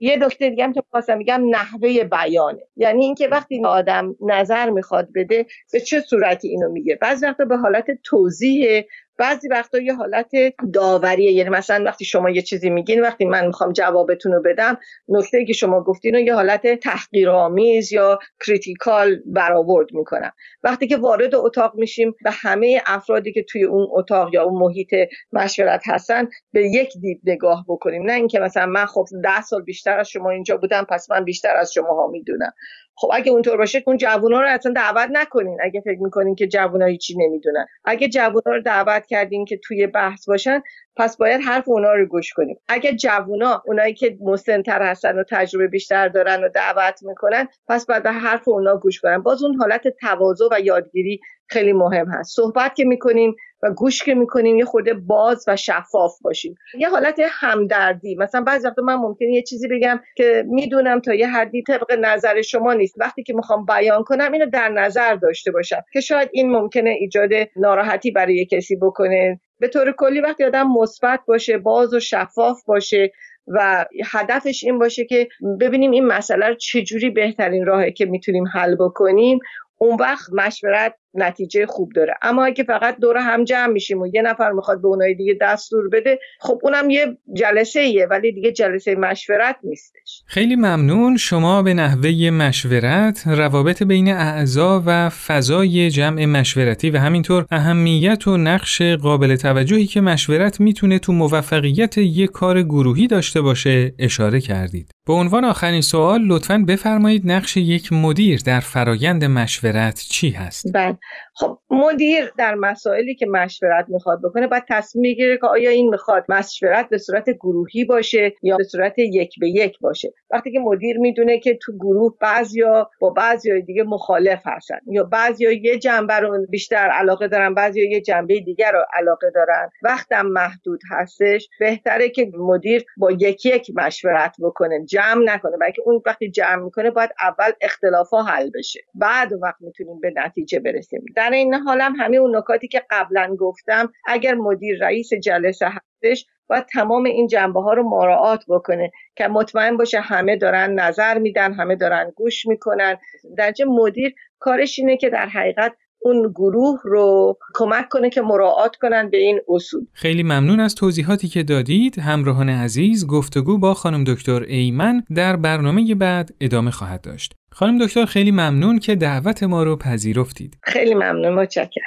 یه 0.00 0.18
دکتر 0.22 0.48
دیگه 0.48 0.64
هم 0.64 0.72
که 0.72 0.82
خواستم 0.90 1.18
میگم 1.18 1.42
نحوه 1.50 2.04
بیانه. 2.04 2.62
یعنی 2.76 3.04
اینکه 3.04 3.28
وقتی 3.28 3.64
آدم 3.64 4.16
نظر 4.20 4.70
می‌خواد 4.70 5.08
بده 5.14 5.46
به 5.72 5.80
چه 5.80 6.00
صورتی 6.00 6.48
اینو 6.48 6.68
میگه؟ 6.72 6.98
بعضی 7.00 7.26
وقتا 7.26 7.44
به 7.44 7.56
حالت 7.56 7.86
توضیح 8.04 8.84
بعضی 9.20 9.48
وقتا 9.48 9.78
یه 9.78 9.94
حالت 9.94 10.30
داوریه. 10.72 11.32
یعنی 11.32 11.50
مثلا 11.50 11.84
وقتی 11.84 12.04
شما 12.04 12.30
یه 12.30 12.42
چیزی 12.42 12.70
میگین 12.70 13.02
وقتی 13.02 13.24
من 13.24 13.46
می‌خوام 13.46 13.72
جوابتون 13.72 14.32
رو 14.32 14.42
بدم 14.42 14.78
نکته 15.08 15.44
که 15.44 15.52
شما 15.52 15.82
گفتین 15.82 16.14
رو 16.14 16.20
یه 16.20 16.34
حالت 16.34 16.80
تحقیرآمیز 16.80 17.92
یا 17.92 18.18
critical 18.46 19.16
برآورد 19.26 19.88
می‌کنم. 19.92 20.32
وقتی 20.62 20.86
که 20.86 20.96
وارد 20.96 21.34
اتاق 21.34 21.74
میشیم 21.74 22.14
به 22.24 22.30
همه 22.30 22.82
افرادی 22.86 23.32
که 23.32 23.42
توی 23.42 23.64
اون 23.64 23.88
اتاق 23.90 24.34
یا 24.34 24.42
اون 24.42 24.62
محیط 24.62 24.94
مشورت 25.32 25.82
هستن 25.86 26.28
به 26.52 26.68
یک 26.68 26.92
دید 27.00 27.20
نگاه 27.24 27.64
بکنیم. 27.68 28.02
نه 28.02 28.12
اینکه 28.12 28.38
مثلا 28.38 28.66
من 28.66 28.86
خب 28.86 29.04
ده 29.24 29.42
سال 29.42 29.62
بیشتر 29.62 29.98
از 29.98 30.08
شما 30.08 30.30
اینجا 30.30 30.56
بودم 30.56 30.86
پس 30.90 31.10
من 31.10 31.24
بیشتر 31.24 31.56
از 31.56 31.72
شما 31.72 31.94
ها 31.94 32.06
می‌دونم. 32.06 32.52
خب 32.96 33.10
اگه 33.12 33.32
اونطور 33.32 33.56
باشه 33.56 33.82
اون 33.86 33.96
جوونا 33.96 34.40
رو 34.40 34.48
اصلا 34.48 34.72
دعوت 34.72 35.08
نکنین. 35.12 35.58
اگه 35.62 35.80
فکر 35.80 35.98
می‌کنین 36.00 36.34
که 36.34 36.46
جوونا 36.46 36.86
هیچی 36.86 37.14
نمی‌دونن. 37.18 37.66
اگه 37.84 38.08
جوونا 38.08 38.56
رو 38.56 38.60
دعوت 38.60 39.06
کردین 39.06 39.44
که 39.44 39.60
توی 39.64 39.86
بحث 39.86 40.28
باشن 40.28 40.62
پس 40.96 41.16
باید 41.16 41.40
حرف 41.40 41.68
اونا 41.68 41.94
رو 41.94 42.06
گوش 42.06 42.32
کنیم. 42.32 42.60
اگه 42.68 42.92
جوونا 42.92 43.62
اونایی 43.66 43.94
که 43.94 44.18
مسنتر 44.20 44.82
هستن 44.82 45.18
و 45.18 45.24
تجربه 45.30 45.66
بیشتر 45.68 46.08
دارن 46.08 46.44
و 46.44 46.48
دعوت 46.48 47.02
می‌کنن 47.02 47.48
پس 47.68 47.86
باید 47.86 48.02
به 48.02 48.12
حرف 48.12 48.48
اونا 48.48 48.76
گوش 48.76 49.00
کنن 49.00 49.18
باز 49.18 49.42
اون 49.42 49.56
حالت 49.56 49.88
تواضع 50.00 50.44
و 50.52 50.60
یادگیری 50.60 51.20
خیلی 51.46 51.72
مهم 51.72 52.08
هست. 52.10 52.36
صحبت 52.36 52.74
که 52.74 52.84
می‌کنیم 52.84 53.36
و 53.62 53.70
گوش 53.70 54.02
که 54.02 54.14
می‌کنیم 54.14 54.56
یه 54.56 54.64
خورده 54.64 54.94
باز 54.94 55.44
و 55.48 55.56
شفاف 55.56 56.20
باشیم. 56.22 56.54
یه 56.78 56.88
حالت 56.88 57.20
همدردی. 57.30 58.14
مثلا 58.14 58.40
بعضی 58.40 58.68
وقتا 58.68 58.82
من 58.82 58.94
ممکنه 58.94 59.28
یه 59.28 59.42
چیزی 59.42 59.68
بگم 59.68 60.00
که 60.16 60.44
می‌دونم 60.46 61.00
تا 61.00 61.14
یه 61.14 61.28
حدی 61.28 61.62
طبق 61.62 61.92
نظر 62.00 62.42
شما 62.42 62.74
نیست. 62.74 62.94
وقتی 62.98 63.22
که 63.22 63.34
می‌خوام 63.34 63.64
بیان 63.64 64.02
کنم 64.04 64.32
اینو 64.32 64.46
در 64.46 64.68
نظر 64.68 65.14
داشته 65.14 65.50
باشم 65.50 65.80
که 65.92 66.00
شاید 66.00 66.28
این 66.32 66.50
ممکنه 66.50 66.90
ایجاد 66.90 67.30
ناراحتی 67.56 68.10
برای 68.10 68.46
کسی 68.46 68.76
بکنه. 68.76 69.40
به 69.58 69.68
طور 69.68 69.92
کلی 69.92 70.20
وقتی 70.20 70.44
آدم 70.44 70.66
مثبت 70.80 71.20
باشه 71.26 71.58
باز 71.58 71.94
و 71.94 72.00
شفاف 72.00 72.64
باشه 72.66 73.12
و 73.46 73.86
هدفش 74.12 74.64
این 74.64 74.78
باشه 74.78 75.04
که 75.04 75.28
ببینیم 75.60 75.90
این 75.90 76.06
مسئله 76.06 76.48
رو 76.48 76.54
چجوری 76.54 77.10
بهترین 77.10 77.66
راهه 77.66 77.90
که 77.90 78.06
می‌تونیم 78.06 78.44
حل 78.54 78.74
بکنیم 78.74 79.38
اون 79.78 79.96
وقت 80.00 80.32
مشورت 80.32 80.94
نتیجه 81.14 81.66
خوب 81.66 81.92
داره. 81.96 82.14
اما 82.22 82.44
اگه 82.44 82.64
فقط 82.64 82.96
دور 82.98 83.16
هم 83.16 83.44
جمع 83.44 83.72
میشیم 83.72 84.00
و 84.00 84.06
یه 84.06 84.22
نفر 84.22 84.50
می‌خواد 84.50 84.82
به 84.82 84.88
اونای 84.88 85.14
دیگه 85.14 85.38
دستور 85.40 85.88
بده 85.88 86.18
خب 86.40 86.58
اونم 86.62 86.90
یه 86.90 87.16
جلسه 87.32 87.80
ایه 87.80 88.06
ولی 88.06 88.32
دیگه 88.32 88.52
جلسه 88.52 88.94
مشورت 88.94 89.56
نیستش. 89.64 90.22
خیلی 90.26 90.56
ممنون. 90.56 91.16
شما 91.16 91.62
به 91.62 91.74
نحوه 91.74 92.30
مشورت 92.30 93.22
روابط 93.26 93.82
بین 93.82 94.08
اعضا 94.12 94.82
و 94.86 95.08
فضای 95.08 95.90
جمع 95.90 96.24
مشورتی 96.24 96.90
و 96.90 96.98
همینطور 96.98 97.46
اهمیت 97.50 98.28
و 98.28 98.36
نقش 98.36 98.82
قابل 98.82 99.36
توجهی 99.36 99.86
که 99.86 100.00
مشورت 100.00 100.60
می‌تونه 100.60 100.98
تو 100.98 101.12
موفقیت 101.12 101.98
یک 101.98 102.30
کار 102.30 102.62
گروهی 102.62 103.06
داشته 103.06 103.40
باشه 103.40 103.94
اشاره 103.98 104.40
کردید. 104.40 104.90
به 105.06 105.12
عنوان 105.12 105.44
آخرین 105.44 105.80
سوال 105.80 106.20
لطفا 106.26 106.64
بفرمایید 106.68 107.22
نقش 107.24 107.56
یک 107.56 107.92
مدیر 107.92 108.40
در 108.46 108.60
فرایند 108.60 109.24
مشورت 109.24 110.06
چی 110.10 110.30
هست؟ 110.30 110.72
بله. 110.74 110.98
خب 111.34 111.58
مدیر 111.70 112.32
در 112.38 112.54
مسائلی 112.54 113.14
که 113.14 113.26
مشورت 113.26 113.86
می‌خواد 113.88 114.20
بکنه 114.22 114.46
باید 114.46 114.64
تصمیم 114.68 115.02
بگیره 115.02 115.38
که 115.38 115.46
آیا 115.46 115.70
این 115.70 115.88
می‌خواد 115.88 116.24
مشورت 116.28 116.88
به 116.88 116.98
صورت 116.98 117.30
گروهی 117.30 117.84
باشه 117.84 118.32
یا 118.42 118.56
به 118.56 118.64
صورت 118.64 118.98
یک 118.98 119.38
به 119.40 119.48
یک 119.48 119.78
باشه. 119.80 120.12
وقتی 120.30 120.52
که 120.52 120.58
مدیر 120.58 120.98
می‌دونه 120.98 121.38
که 121.38 121.58
تو 121.62 121.72
گروه 121.72 122.14
بعضیا 122.20 122.90
با 123.00 123.10
بعضی 123.10 123.62
دیگه 123.62 123.82
مخالف 123.82 124.42
هستن 124.46 124.78
یا 124.86 125.04
بعضیا 125.04 125.52
یه 125.52 125.78
جنبه 125.78 126.14
رو 126.14 126.46
بیشتر 126.46 126.76
علاقه 126.76 127.28
دارن 127.28 127.54
بعضیا 127.54 127.90
یه 127.90 128.00
جنبه 128.00 128.40
دیگر 128.40 128.72
رو 128.72 128.84
علاقه 128.94 129.30
دارن 129.34 129.70
وقتم 129.82 130.26
محدود 130.26 130.80
هستش 130.90 131.48
بهتره 131.60 132.08
که 132.08 132.30
مدیر 132.38 132.84
با 132.96 133.12
یکی 133.12 133.48
یک 133.48 133.70
مشورت 133.74 134.36
بکنه 134.42 134.84
جمع 134.84 135.24
نکنه. 135.24 135.56
بلکه 135.60 135.82
اون 135.84 136.02
وقتی 136.06 136.30
جمع 136.30 136.64
می‌کنه 136.64 136.90
باید 136.90 137.10
اول 137.20 137.52
اختلاف 137.60 138.14
حل 138.28 138.50
بشه. 138.54 138.80
بعد 138.94 139.32
وقت 139.42 139.60
می‌تونیم 139.60 140.00
به 140.00 140.12
نتیجه 140.16 140.60
برسیم. 140.60 140.89
در 141.16 141.30
این 141.30 141.54
حال 141.54 141.80
هم 141.80 141.94
همه 141.98 142.16
اون 142.16 142.36
نکاتی 142.36 142.68
که 142.68 142.82
قبلا 142.90 143.36
گفتم 143.38 143.92
اگر 144.06 144.34
مدیر 144.34 144.78
رئیس 144.80 145.14
جلسه 145.14 145.66
هستش 145.68 146.26
باید 146.46 146.66
تمام 146.66 147.04
این 147.04 147.26
جنبه 147.26 147.60
ها 147.60 147.72
رو 147.72 147.88
مراعات 147.88 148.44
بکنه 148.48 148.90
که 149.16 149.28
مطمئن 149.28 149.76
باشه 149.76 150.00
همه 150.00 150.36
دارن 150.36 150.80
نظر 150.80 151.18
میدن 151.18 151.52
همه 151.52 151.76
دارن 151.76 152.12
گوش 152.16 152.46
می‌کنن. 152.46 152.96
در 153.36 153.52
مدیر 153.66 154.14
کارش 154.38 154.78
اینه 154.78 154.96
که 154.96 155.10
در 155.10 155.26
حقیقت 155.26 155.72
اون 156.02 156.32
گروه 156.34 156.80
رو 156.84 157.38
کمک 157.54 157.88
کنه 157.88 158.10
که 158.10 158.22
مراعات 158.22 158.76
کنن 158.76 159.10
به 159.10 159.16
این 159.16 159.40
اصول. 159.48 159.86
خیلی 159.92 160.22
ممنون 160.22 160.60
از 160.60 160.74
توضیحاتی 160.74 161.28
که 161.28 161.42
دادید. 161.42 161.98
همراهان 161.98 162.48
عزیز 162.48 163.06
گفتگو 163.06 163.58
با 163.58 163.74
خانم 163.74 164.04
دکتر 164.04 164.42
ایمن 164.42 165.02
در 165.16 165.36
برنامه 165.36 165.94
بعد 165.94 166.30
ادامه 166.40 166.70
خواهد 166.70 167.00
داشت. 167.00 167.39
خانم 167.52 167.86
دکتر 167.86 168.04
خیلی 168.04 168.30
ممنون 168.30 168.78
که 168.78 168.94
دعوت 168.94 169.42
ما 169.42 169.62
رو 169.62 169.76
پذیرفتید 169.76 170.58
خیلی 170.62 170.94
ممنون 170.94 171.34
متشکرم 171.34 171.84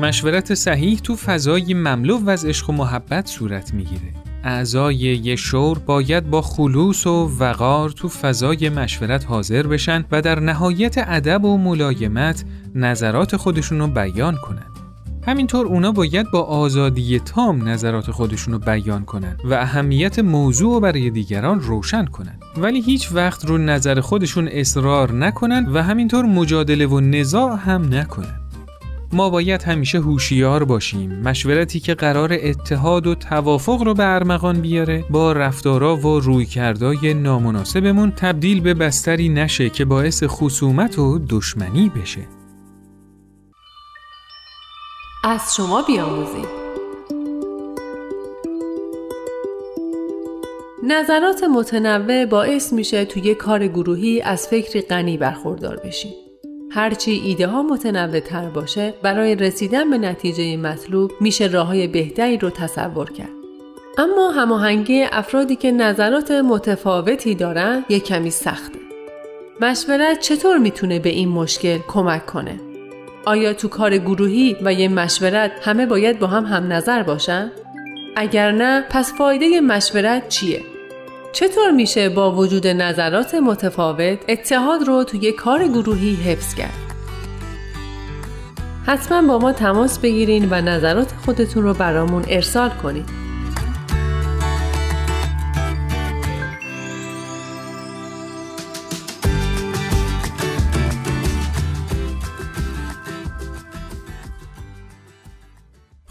مشورت 0.00 0.54
صحیح 0.54 0.98
تو 0.98 1.16
فضای 1.16 1.74
مملو 1.74 2.28
از 2.28 2.44
عشق 2.44 2.70
و 2.70 2.72
محبت 2.72 3.26
صورت 3.26 3.74
می‌گیره. 3.74 4.21
اعضای 4.44 4.94
یه 4.94 5.36
شور 5.36 5.78
باید 5.78 6.30
با 6.30 6.42
خلوص 6.42 7.06
و 7.06 7.30
وقار 7.38 7.90
تو 7.90 8.08
فضای 8.08 8.68
مشورت 8.68 9.26
حاضر 9.26 9.66
بشن 9.66 10.04
و 10.10 10.22
در 10.22 10.40
نهایت 10.40 10.94
ادب 10.98 11.44
و 11.44 11.58
ملایمت 11.58 12.44
نظرات 12.74 13.36
خودشون 13.36 13.78
رو 13.78 13.86
بیان 13.86 14.36
کنن. 14.36 14.72
همینطور 15.26 15.66
اونا 15.66 15.92
باید 15.92 16.30
با 16.30 16.42
آزادی 16.42 17.18
تام 17.18 17.68
نظرات 17.68 18.10
خودشون 18.10 18.54
رو 18.54 18.58
بیان 18.58 19.04
کنن 19.04 19.36
و 19.44 19.54
اهمیت 19.54 20.18
موضوع 20.18 20.74
رو 20.74 20.80
برای 20.80 21.10
دیگران 21.10 21.60
روشن 21.60 22.04
کنن 22.04 22.38
ولی 22.56 22.80
هیچ 22.80 23.12
وقت 23.12 23.44
رو 23.44 23.58
نظر 23.58 24.00
خودشون 24.00 24.48
اصرار 24.48 25.12
نکنن 25.12 25.66
و 25.68 25.82
همینطور 25.82 26.24
مجادله 26.24 26.86
و 26.86 27.00
نزاع 27.00 27.56
هم 27.56 27.94
نکنن 27.94 28.41
ما 29.12 29.30
باید 29.30 29.62
همیشه 29.62 29.98
هوشیار 29.98 30.64
باشیم. 30.64 31.20
مشورتی 31.24 31.80
که 31.80 31.94
قرار 31.94 32.32
اتحاد 32.42 33.06
و 33.06 33.14
توافق 33.14 33.82
رو 33.82 33.94
به 33.94 34.14
ارمغان 34.14 34.60
بیاره 34.60 35.04
با 35.10 35.32
رفتارا 35.32 35.96
و 35.96 36.20
رویکردای 36.20 37.14
نامناسبمون 37.14 38.10
تبدیل 38.10 38.60
به 38.60 38.74
بستری 38.74 39.28
نشه 39.28 39.70
که 39.70 39.84
باعث 39.84 40.22
خصومت 40.26 40.98
و 40.98 41.18
دشمنی 41.28 41.88
بشه. 41.88 42.20
از 45.24 45.54
شما 45.56 45.82
بیاموزیم. 45.82 46.46
نظرات 50.82 51.44
متنوع 51.44 52.26
باعث 52.26 52.72
میشه 52.72 53.04
توی 53.04 53.34
کار 53.34 53.66
گروهی 53.66 54.20
از 54.20 54.48
فکری 54.48 54.80
غنی 54.80 55.16
برخوردار 55.16 55.80
بشیم. 55.84 56.21
هرچی 56.74 57.10
ایده 57.10 57.46
ها 57.46 57.62
متنوع 57.62 58.20
تر 58.20 58.48
باشه 58.48 58.94
برای 59.02 59.34
رسیدن 59.34 59.90
به 59.90 59.98
نتیجه 59.98 60.56
مطلوب 60.56 61.12
میشه 61.20 61.46
راه 61.46 61.66
های 61.66 61.86
بهتری 61.86 62.38
رو 62.38 62.50
تصور 62.50 63.10
کرد. 63.10 63.28
اما 63.98 64.30
هماهنگی 64.30 65.02
افرادی 65.02 65.56
که 65.56 65.70
نظرات 65.70 66.30
متفاوتی 66.30 67.34
دارن 67.34 67.84
یک 67.88 68.04
کمی 68.04 68.30
سخته. 68.30 68.78
مشورت 69.60 70.20
چطور 70.20 70.58
می‌تونه 70.58 70.98
به 70.98 71.08
این 71.08 71.28
مشکل 71.28 71.78
کمک 71.88 72.26
کنه؟ 72.26 72.60
آیا 73.24 73.52
تو 73.52 73.68
کار 73.68 73.98
گروهی 73.98 74.56
و 74.62 74.72
یه 74.72 74.88
مشورت 74.88 75.52
همه 75.62 75.86
باید 75.86 76.18
با 76.18 76.26
هم 76.26 76.44
هم 76.44 76.72
نظر 76.72 77.02
باشن؟ 77.02 77.52
اگر 78.16 78.52
نه 78.52 78.84
پس 78.90 79.14
فایده 79.14 79.60
مشورت 79.60 80.28
چیه؟ 80.28 80.71
چطور 81.32 81.70
میشه 81.70 82.08
با 82.08 82.32
وجود 82.32 82.66
نظرات 82.66 83.34
متفاوت 83.34 84.18
اتحاد 84.28 84.82
رو 84.82 85.04
توی 85.04 85.32
کار 85.32 85.68
گروهی 85.68 86.14
حفظ 86.14 86.54
کرد؟ 86.54 86.74
حتما 88.86 89.28
با 89.28 89.38
ما 89.38 89.52
تماس 89.52 89.98
بگیرین 89.98 90.48
و 90.50 90.54
نظرات 90.60 91.12
خودتون 91.24 91.62
رو 91.62 91.74
برامون 91.74 92.24
ارسال 92.28 92.70
کنید. 92.70 93.21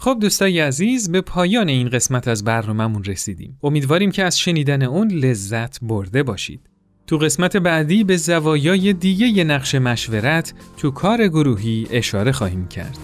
خب 0.02 0.16
دوستای 0.20 0.60
عزیز 0.60 1.12
به 1.12 1.20
پایان 1.20 1.68
این 1.68 1.88
قسمت 1.88 2.28
از 2.28 2.44
برنامهمون 2.44 3.04
رسیدیم. 3.04 3.58
امیدواریم 3.62 4.10
که 4.10 4.24
از 4.24 4.38
شنیدن 4.38 4.82
اون 4.82 5.10
لذت 5.10 5.78
برده 5.82 6.22
باشید. 6.22 6.60
تو 7.06 7.18
قسمت 7.18 7.56
بعدی 7.56 8.04
به 8.04 8.16
زوایای 8.16 8.92
دیگه 8.92 9.26
ی 9.26 9.44
نقش 9.44 9.74
مشورت 9.74 10.54
تو 10.76 10.90
کار 10.90 11.28
گروهی 11.28 11.86
اشاره 11.90 12.32
خواهیم 12.32 12.68
کرد. 12.68 12.98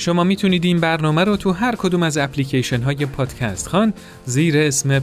شما 0.00 0.24
می‌تونید 0.24 0.64
این 0.64 0.80
برنامه 0.80 1.24
رو 1.24 1.36
تو 1.36 1.52
هر 1.52 1.74
کدوم 1.76 2.02
از 2.02 2.18
اپلیکیشن 2.18 2.82
های 2.82 3.06
پادکست 3.06 3.68
خوان 3.68 3.92
زیر 4.24 4.58
اسم 4.58 4.98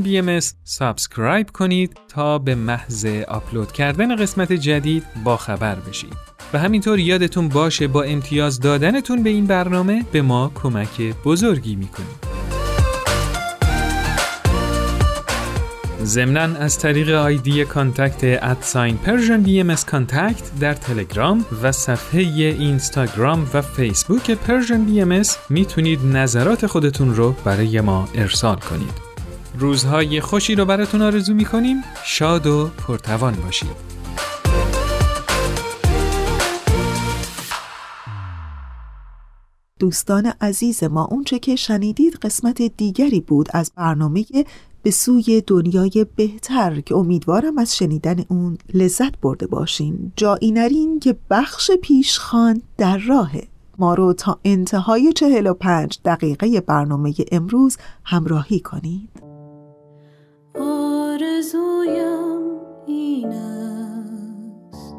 BMS 0.00 0.40
subscribe 0.64 1.50
کنید 1.50 1.96
تا 2.08 2.38
به 2.38 2.54
محض 2.54 3.06
آپلود 3.28 3.72
کردن 3.72 4.16
قسمت 4.16 4.52
جدید 4.52 5.04
با 5.24 5.36
خبر 5.36 5.74
بشید. 5.74 6.12
و 6.52 6.58
همینطور 6.58 6.98
یادتون 6.98 7.48
باشه 7.48 7.86
با 7.86 8.02
امتیاز 8.02 8.60
دادنتون 8.60 9.22
به 9.22 9.30
این 9.30 9.46
برنامه 9.46 10.04
به 10.12 10.22
ما 10.22 10.52
کمک 10.54 11.00
بزرگی 11.24 11.76
می‌کنید. 11.76 12.61
ضمنا 16.04 16.40
از 16.40 16.78
طریق 16.78 17.10
آیدی 17.10 17.64
contact 17.64 18.44
at 18.44 18.96
sign 18.96 19.42
Persian 19.42 19.60
BMS 19.60 19.74
contact 19.74 20.58
در 20.60 20.74
تلگرام 20.74 21.46
و 21.62 21.72
صفحه 21.72 22.20
اینستاگرام 22.20 23.50
و 23.54 23.62
فیسبوک 23.62 24.30
Persian 24.30 24.84
BMS 24.84 25.22
می‌تونید 25.50 26.00
نظرات 26.04 26.66
خودتون 26.66 27.14
رو 27.14 27.34
برای 27.44 27.80
ما 27.80 28.08
ارسال 28.14 28.56
کنید. 28.56 28.92
روزهای 29.58 30.20
خوشی 30.20 30.54
رو 30.54 30.64
براتون 30.64 31.02
آرزو 31.02 31.34
می‌کنیم 31.34 31.76
شاد 32.04 32.46
و 32.46 32.70
پرتوان 32.88 33.34
باشید. 33.34 33.92
دوستان 39.78 40.32
عزیز 40.40 40.84
ما 40.84 41.04
اونچه 41.04 41.38
که 41.38 41.56
شنیدید 41.56 42.14
قسمت 42.14 42.62
دیگری 42.62 43.20
بود 43.20 43.48
از 43.52 43.72
برنامه 43.76 44.24
به 44.82 44.90
سوی 44.90 45.42
دنیای 45.46 46.06
بهتر 46.16 46.80
که 46.80 46.96
امیدوارم 46.96 47.58
از 47.58 47.76
شنیدن 47.76 48.24
اون 48.28 48.58
لذت 48.74 49.20
برده 49.20 49.46
باشین 49.46 50.12
جایی 50.16 50.52
نرین 50.52 51.00
که 51.00 51.16
بخش 51.30 51.70
پیشخان 51.82 52.62
در 52.78 52.98
راهه. 52.98 53.48
ما 53.78 53.94
رو 53.94 54.12
تا 54.12 54.38
انتهای 54.44 55.12
چهل 55.12 55.46
و 55.46 55.54
پنج 55.54 55.98
دقیقه 56.04 56.60
برنامه 56.60 57.14
امروز 57.32 57.76
همراهی 58.04 58.60
کنید. 58.60 59.10
آرزویم 60.60 62.42
این 62.86 63.28
است. 63.32 64.94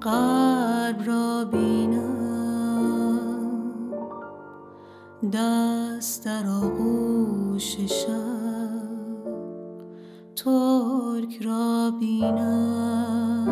قلب 0.00 1.02
را 1.06 1.44
بینم. 1.44 2.22
دست 5.32 6.24
در 6.24 6.46
آغوش 6.46 7.76
ترک 10.44 11.42
را 11.42 11.90
بینم. 12.00 13.48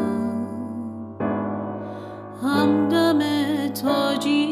همدم 2.42 3.18
تاجیک 3.68 4.50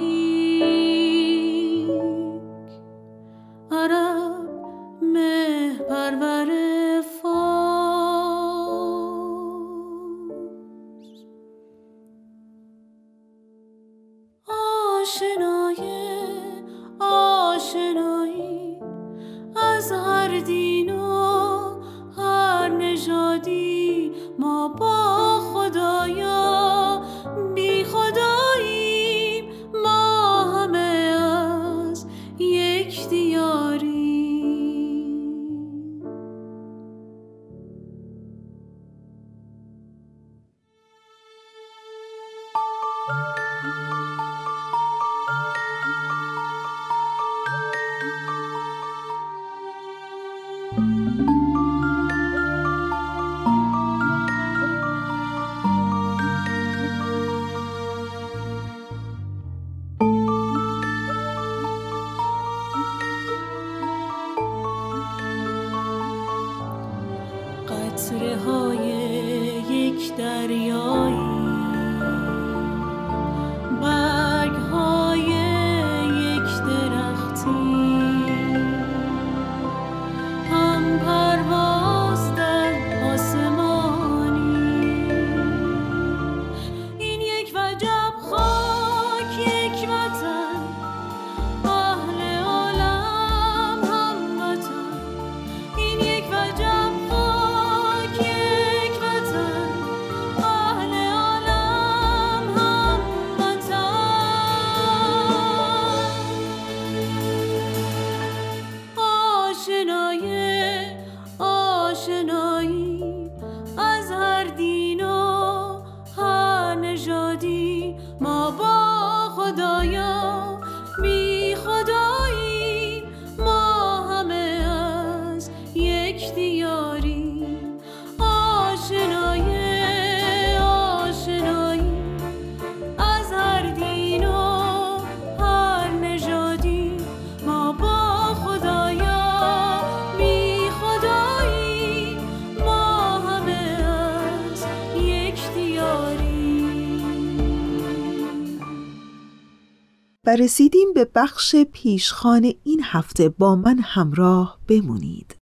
و 150.29 150.37
رسیدیم 150.37 150.93
به 150.95 151.09
بخش 151.15 151.57
پیشخان 151.57 152.53
این 152.65 152.81
هفته. 152.85 153.29
با 153.29 153.57
من 153.57 153.79
همراه 153.79 154.59
بمونید. 154.69 155.37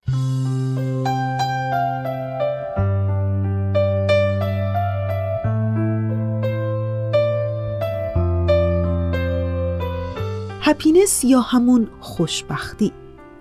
هپینس 10.60 11.24
یا 11.24 11.40
همون 11.40 11.88
خوشبختی؟ 12.00 12.92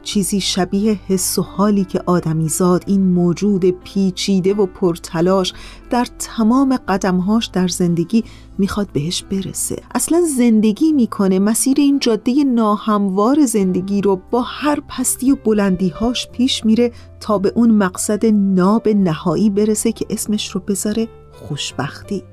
چیزی 0.04 0.42
شبیه 0.42 1.00
حس 1.08 1.40
و 1.40 1.42
حالی 1.42 1.84
که 1.84 2.02
آدمیزاد 2.06 2.84
این 2.88 3.02
موجود 3.02 3.66
پیچیده 3.66 4.54
و 4.54 4.66
پرتلاش 4.66 5.54
در 5.90 6.08
تمام 6.20 6.78
قدمهاش 6.88 7.46
در 7.46 7.68
زندگی 7.68 8.24
می‌خواد 8.58 8.88
بهش 8.94 9.24
برسه. 9.24 9.82
اصلا 9.96 10.22
زندگی 10.38 10.92
می‌کنه 10.92 11.40
مسیر 11.40 11.78
این 11.78 12.00
جاده 12.00 12.44
ناهموار 12.44 13.46
زندگی 13.46 14.02
رو 14.02 14.22
با 14.32 14.42
هر 14.42 14.80
پستی 14.88 15.32
و 15.32 15.36
بلندیهاش 15.36 16.28
پیش 16.28 16.66
میره 16.66 16.92
تا 17.20 17.38
به 17.38 17.54
اون 17.56 17.72
مقصد 17.72 18.26
ناب 18.26 18.90
نهایی 18.90 19.50
برسه 19.50 19.92
که 19.92 20.06
اسمش 20.10 20.52
رو 20.52 20.62
بذاره 20.62 21.08
خوشبختی. 21.32 22.24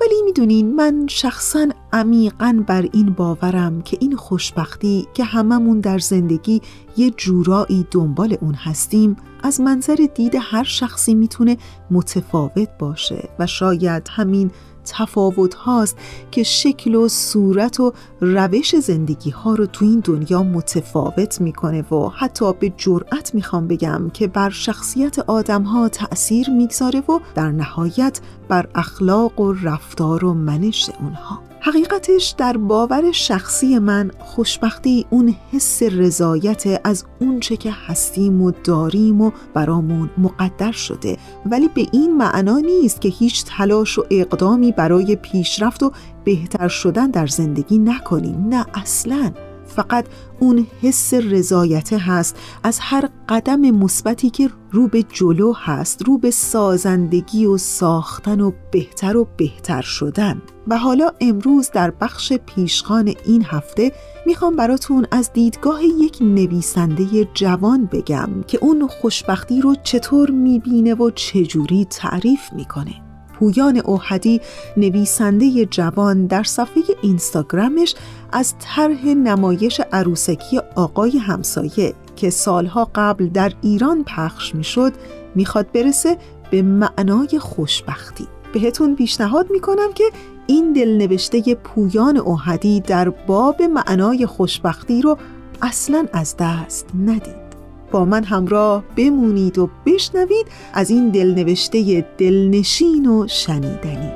ولی 0.00 0.22
می‌دونین 0.24 0.74
من 0.74 1.06
شخصا 1.10 1.68
عمیقا 1.92 2.64
بر 2.66 2.88
این 2.92 3.10
باورم 3.10 3.82
که 3.82 3.96
این 4.00 4.16
خوشبختی 4.16 5.08
که 5.14 5.24
هممون 5.24 5.80
در 5.80 5.98
زندگی 5.98 6.62
یه 6.96 7.10
جورایی 7.10 7.86
دنبال 7.90 8.36
اون 8.40 8.54
هستیم 8.54 9.16
از 9.42 9.60
منظر 9.60 10.08
دید 10.14 10.34
هر 10.40 10.64
شخصی 10.64 11.14
می‌تونه 11.14 11.56
متفاوت 11.90 12.68
باشه 12.78 13.28
و 13.38 13.46
شاید 13.46 14.08
همین 14.10 14.50
تفاوت 14.88 15.54
هاست 15.54 15.96
که 16.30 16.42
شکل 16.42 16.94
و 16.94 17.08
صورت 17.08 17.80
و 17.80 17.92
روش 18.20 18.76
زندگی 18.76 19.30
ها 19.30 19.54
رو 19.54 19.66
تو 19.66 19.84
این 19.84 20.00
دنیا 20.04 20.42
متفاوت 20.42 21.40
می‌کنه 21.40 21.82
و 21.82 22.08
حتی 22.08 22.52
به 22.52 22.72
جرأت 22.76 23.34
می‌خوام 23.34 23.68
بگم 23.68 24.10
که 24.14 24.26
بر 24.26 24.50
شخصیت 24.50 25.18
آدم 25.18 25.62
ها 25.62 25.88
تأثیر 25.88 26.50
می‌گذاره 26.50 27.00
و 27.00 27.20
در 27.34 27.50
نهایت 27.50 28.20
بر 28.48 28.68
اخلاق 28.74 29.40
و 29.40 29.52
رفتار 29.52 30.24
و 30.24 30.34
منش 30.34 30.90
اونها. 31.00 31.47
حقیقتش 31.60 32.34
در 32.38 32.56
باور 32.56 33.12
شخصی 33.12 33.78
من 33.78 34.10
خوشبختی 34.18 35.06
اون 35.10 35.36
حس 35.52 35.82
رضایت 35.82 36.80
از 36.84 37.04
اونچه 37.20 37.56
که 37.56 37.70
هستیم 37.86 38.42
و 38.42 38.50
داریم 38.64 39.20
و 39.20 39.30
برامون 39.54 40.10
مقدر 40.18 40.72
شده. 40.72 41.16
ولی 41.46 41.68
به 41.68 41.86
این 41.92 42.16
معنا 42.16 42.58
نیست 42.58 43.00
که 43.00 43.08
هیچ 43.08 43.44
تلاش 43.44 43.98
و 43.98 44.04
اقدامی 44.10 44.72
برای 44.72 45.16
پیشرفت 45.16 45.82
و 45.82 45.92
بهتر 46.24 46.68
شدن 46.68 47.10
در 47.10 47.26
زندگی 47.26 47.78
نکنیم. 47.78 48.48
نه 48.48 48.66
اصلاً. 48.74 49.32
فقط 49.78 50.06
اون 50.40 50.66
حس 50.82 51.14
رضایت 51.14 51.92
هست 51.92 52.36
از 52.62 52.78
هر 52.82 53.08
قدم 53.28 53.60
مثبتی 53.60 54.30
که 54.30 54.50
رو 54.72 54.88
به 54.88 55.02
جلو 55.02 55.52
هست 55.52 56.02
رو 56.02 56.18
به 56.18 56.30
سازندگی 56.30 57.46
و 57.46 57.56
ساختن 57.56 58.40
و 58.40 58.52
بهتر 58.70 59.16
و 59.16 59.28
بهتر 59.36 59.82
شدن. 59.82 60.42
و 60.68 60.78
حالا 60.78 61.10
امروز 61.20 61.70
در 61.70 61.90
بخش 61.90 62.32
پیشخان 62.32 63.14
این 63.26 63.44
هفته 63.44 63.92
می‌خوام 64.26 64.56
براتون 64.56 65.06
از 65.10 65.32
دیدگاه 65.32 65.84
یک 65.84 66.18
نویسنده 66.20 67.24
جوان 67.34 67.84
بگم 67.84 68.28
که 68.46 68.58
اون 68.62 68.86
خوشبختی 68.86 69.60
رو 69.60 69.74
چطور 69.82 70.30
می‌بینه 70.30 70.94
و 70.94 71.10
چجوری 71.10 71.84
تعریف 71.84 72.52
می‌کنه. 72.52 73.07
پویان 73.38 73.76
اوحدی 73.76 74.40
نویسنده 74.76 75.66
جوان 75.66 76.26
در 76.26 76.42
صفحه 76.42 76.82
اینستاگرامش 77.02 77.94
از 78.32 78.54
طرح 78.60 79.06
نمایش 79.06 79.80
عروسکی 79.92 80.60
آقای 80.76 81.18
همسایه 81.18 81.94
که 82.16 82.30
سالها 82.30 82.90
قبل 82.94 83.26
در 83.26 83.52
ایران 83.62 84.04
پخش 84.04 84.54
می‌شد 84.54 84.92
می‌خواد 85.34 85.72
برسه 85.72 86.18
به 86.50 86.62
معنای 86.62 87.38
خوشبختی. 87.38 88.26
بهتون 88.52 88.96
پیشنهاد 88.96 89.50
می‌کنم 89.50 89.92
که 89.94 90.04
این 90.46 90.72
دلنوشته 90.72 91.54
پویان 91.54 92.16
اوحدی 92.16 92.80
در 92.80 93.08
باب 93.08 93.62
معنای 93.62 94.26
خوشبختی 94.26 95.02
رو 95.02 95.18
اصلا 95.62 96.06
از 96.12 96.34
دست 96.38 96.86
ندید. 97.06 97.47
با 97.90 98.04
من 98.04 98.24
همراه 98.24 98.84
بمونید 98.96 99.58
و 99.58 99.70
بشنوید 99.86 100.46
از 100.72 100.90
این 100.90 101.08
دلنوشته 101.08 102.06
دلنشین 102.18 103.06
و 103.06 103.26
شنیدنی. 103.28 104.12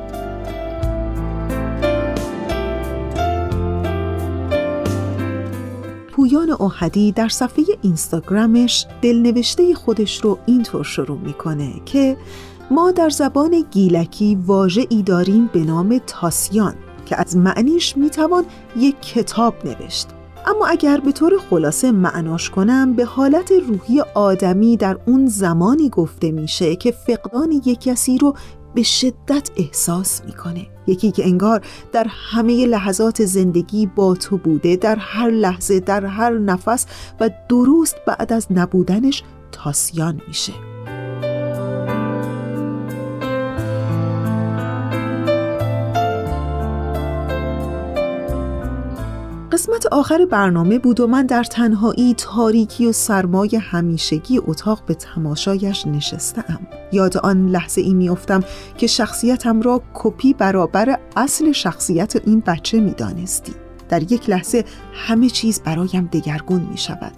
پویان 6.13 6.51
اوهدی 6.51 7.13
در 7.13 7.29
صفحه 7.29 7.65
اینستاگرامش 7.83 8.87
دلنوشته 9.03 9.75
خودش 9.75 10.25
رو 10.25 10.39
اینطور 10.47 10.85
شروع 10.85 11.19
می‌کنه 11.19 11.73
که 11.85 12.17
ما 12.71 12.91
در 12.91 13.09
زبان 13.11 13.65
گیلکی 13.71 14.35
واژه 14.47 14.87
ای 14.89 15.03
داریم 15.03 15.51
به 15.53 15.65
نام 15.65 16.01
تاسیان 16.07 16.75
که 17.07 17.21
از 17.21 17.37
معنیش 17.37 17.97
می‌توان 17.97 18.45
یک 18.77 19.01
کتاب 19.01 19.55
نوشت. 19.65 20.09
اما 20.47 20.67
اگر 20.67 21.01
به 21.01 21.13
طور 21.13 21.33
خلاصه 21.51 21.93
معناش 21.93 22.51
کنم 22.51 22.93
به 22.93 23.05
حالت 23.05 23.53
روحی 23.69 24.01
آدمی 24.15 24.77
در 24.77 24.99
اون 25.07 25.27
زمانی 25.27 25.89
گفته 25.89 26.31
میشه 26.31 26.77
که 26.77 26.93
فقدان 26.93 27.53
یک 27.53 27.81
کسی 27.81 28.19
رو 28.19 28.35
به 28.75 28.83
شدت 28.83 29.51
احساس 29.57 30.25
می‌کنه. 30.25 30.67
یکی 30.87 31.11
که 31.11 31.25
انگار 31.25 31.61
در 31.93 32.07
همه 32.09 32.67
لحظات 32.67 33.25
زندگی 33.25 33.87
با 33.87 34.15
تو 34.15 34.37
بوده 34.37 34.77
در 34.77 34.97
هر 34.97 35.31
لحظه 35.31 35.81
در 35.81 36.07
هر 36.07 36.39
نفس 36.39 36.87
و 37.21 37.31
درست 37.49 37.97
بعد 38.07 38.33
از 38.33 38.47
نبودنش 38.51 39.23
تاسیان 39.53 40.21
میشه. 40.29 40.72
قسمت 49.63 49.87
آخر 49.87 50.25
برنامه 50.25 50.79
بود 50.79 51.01
و 51.01 51.07
من 51.07 51.27
در 51.27 51.45
تنهایی 51.45 52.15
تاریکی 52.15 52.87
و 52.87 52.93
سرمای 52.93 53.57
همیشگی 53.57 54.41
اتاق 54.47 54.85
به 54.87 54.95
تماشایش 54.95 55.87
نشستم 55.87 56.59
یاد 56.93 57.17
آن 57.17 57.49
لحظه 57.49 57.81
ای 57.81 57.95
میافتم 57.95 58.45
که 58.79 58.87
شخصیتم 58.87 59.63
را 59.63 59.83
کپی 59.95 60.35
برابر 60.35 60.99
اصل 61.17 61.53
شخصیت 61.53 62.17
این 62.17 62.43
بچه 62.47 62.81
می‌دانستی. 62.81 63.53
در 63.89 64.13
یک 64.13 64.31
لحظه 64.31 64.65
همه 64.93 65.31
چیز 65.31 65.61
برایم 65.61 66.09
دگرگون 66.13 66.61
می 66.71 66.79
شود 66.79 67.13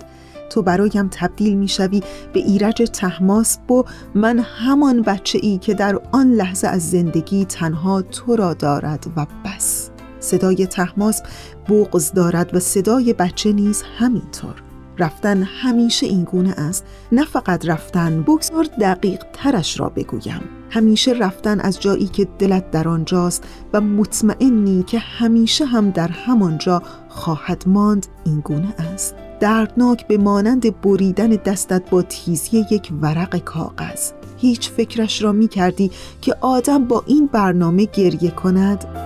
تو 0.50 0.62
برایم 0.62 1.08
تبدیل 1.12 1.54
می 1.54 1.68
شوی 1.68 2.02
به 2.32 2.40
ایرج 2.40 2.90
تحماس 2.92 3.58
و 3.70 3.82
من 4.14 4.38
همان 4.38 5.02
بچه 5.02 5.38
ای 5.42 5.58
که 5.58 5.74
در 5.74 6.00
آن 6.12 6.32
لحظه 6.32 6.68
از 6.68 6.90
زندگی 6.90 7.44
تنها 7.44 8.02
تو 8.02 8.36
را 8.36 8.54
دارد 8.54 9.06
و 9.16 9.26
بس. 9.44 9.90
صدای 10.24 10.66
تحماس 10.66 11.22
بغز 11.68 12.12
دارد 12.12 12.54
و 12.54 12.60
صدای 12.60 13.12
بچه 13.12 13.52
نیز 13.52 13.82
همینطور. 13.98 14.54
رفتن 14.98 15.42
همیشه 15.42 16.06
این 16.06 16.24
گونه 16.24 16.50
است. 16.50 16.84
نه 17.12 17.24
فقط 17.24 17.68
رفتن 17.68 18.22
بگذار 18.22 18.64
دقیق 18.80 19.24
ترش 19.32 19.80
را 19.80 19.88
بگویم. 19.88 20.40
همیشه 20.70 21.12
رفتن 21.12 21.60
از 21.60 21.80
جایی 21.80 22.06
که 22.06 22.28
دلت 22.38 22.70
در 22.70 22.88
آنجاست 22.88 23.44
و 23.72 23.80
مطمئنی 23.80 24.82
که 24.82 24.98
همیشه 24.98 25.64
هم 25.64 25.90
در 25.90 26.08
همانجا 26.08 26.82
خواهد 27.08 27.64
ماند 27.66 28.06
این 28.24 28.40
گونه 28.40 28.74
است. 28.78 29.14
دردناک 29.40 30.06
به 30.06 30.18
مانند 30.18 30.80
بریدن 30.80 31.28
دستت 31.28 31.90
با 31.90 32.02
تیزی 32.02 32.66
یک 32.70 32.92
ورق 33.02 33.38
کاغذ. 33.38 34.10
هیچ 34.36 34.70
فکرش 34.70 35.22
را 35.22 35.32
می 35.32 35.48
کردی 35.48 35.90
که 36.20 36.36
آدم 36.40 36.84
با 36.84 37.02
این 37.06 37.26
برنامه 37.26 37.84
گریه 37.84 38.30
کند؟ 38.30 39.03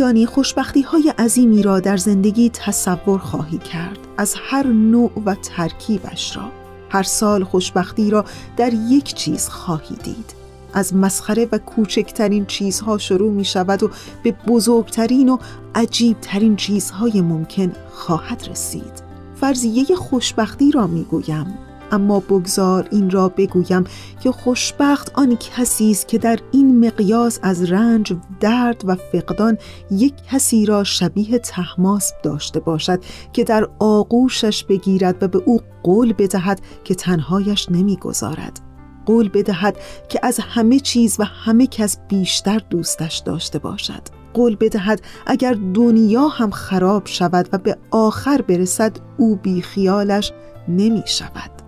میدانی 0.00 0.26
خوشبختی 0.26 0.82
های 0.82 1.14
عظیمی 1.18 1.62
را 1.62 1.80
در 1.80 1.96
زندگی 1.96 2.50
تصور 2.50 3.18
خواهی 3.18 3.58
کرد. 3.58 3.98
از 4.18 4.34
هر 4.38 4.66
نوع 4.66 5.10
و 5.26 5.34
ترکیبش 5.34 6.36
را 6.36 6.42
هر 6.90 7.02
سال 7.02 7.44
خوشبختی 7.44 8.10
را 8.10 8.24
در 8.56 8.72
یک 8.74 9.14
چیز 9.14 9.48
خواهی 9.48 9.96
دید. 9.96 10.34
از 10.74 10.94
مسخره 10.94 11.48
و 11.52 11.58
کوچکترین 11.58 12.46
چیزها 12.46 12.98
شروع 12.98 13.32
می 13.32 13.44
شود 13.44 13.82
و 13.82 13.90
به 14.22 14.32
بزرگترین 14.46 15.28
و 15.28 15.38
عجیبترین 15.74 16.56
چیزهای 16.56 17.20
ممکن 17.20 17.72
خواهد 17.92 18.48
رسید. 18.50 19.02
فرضیه 19.40 19.84
خوشبختی 19.96 20.70
را 20.70 20.86
می 20.86 21.04
گویم 21.04 21.58
اما 21.92 22.20
بگذار 22.20 22.88
این 22.90 23.10
را 23.10 23.28
بگویم 23.28 23.84
که 24.20 24.32
خوشبخت 24.32 25.12
آن 25.14 25.36
کسی 25.36 25.90
است 25.90 26.08
که 26.08 26.18
در 26.18 26.38
این 26.52 26.86
مقیاس 26.86 27.38
از 27.42 27.72
رنج 27.72 28.16
درد 28.40 28.82
و 28.84 28.94
فقدان 28.94 29.58
یک 29.90 30.14
کسی 30.30 30.66
را 30.66 30.84
شبیه 30.84 31.38
تحماس 31.38 32.12
داشته 32.22 32.60
باشد 32.60 33.00
که 33.32 33.44
در 33.44 33.68
آغوشش 33.78 34.64
بگیرد 34.64 35.22
و 35.22 35.28
به 35.28 35.42
او 35.46 35.60
قول 35.82 36.12
بدهد 36.12 36.60
که 36.84 36.94
تنهایش 36.94 37.66
نمی‌گذارد. 37.70 38.60
قول 39.06 39.28
بدهد 39.28 39.76
که 40.08 40.20
از 40.22 40.40
همه 40.40 40.80
چیز 40.80 41.16
و 41.18 41.24
همه 41.24 41.66
کس 41.66 41.98
بیشتر 42.08 42.60
دوستش 42.70 43.18
داشته 43.18 43.58
باشد. 43.58 44.02
قول 44.34 44.56
بدهد 44.60 45.00
اگر 45.26 45.56
دنیا 45.74 46.28
هم 46.28 46.50
خراب 46.50 47.06
شود 47.06 47.48
و 47.52 47.58
به 47.58 47.76
آخر 47.90 48.42
برسد 48.42 48.96
او 49.16 49.36
بیخیالش 49.36 50.32
نمی 50.68 51.02
شود 51.06 51.59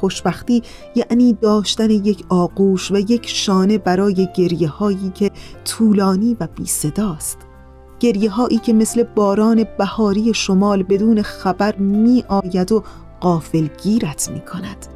خوشبختی 0.00 0.62
یعنی 0.94 1.32
داشتن 1.32 1.90
یک 1.90 2.24
آغوش 2.28 2.90
و 2.90 2.98
یک 2.98 3.28
شانه 3.28 3.78
برای 3.78 4.28
گریه 4.34 4.68
هایی 4.68 5.12
که 5.14 5.30
طولانی 5.64 6.36
و 6.40 6.48
بی 6.56 6.66
صداست 6.66 7.38
گریه 8.00 8.30
هایی 8.30 8.58
که 8.58 8.72
مثل 8.72 9.02
باران 9.02 9.64
بهاری 9.78 10.34
شمال 10.34 10.82
بدون 10.82 11.22
خبر 11.22 11.76
می 11.76 12.24
آید 12.28 12.72
و 12.72 12.84
قافل 13.20 13.68
گیرت 13.82 14.30
می 14.30 14.40
کند 14.40 14.86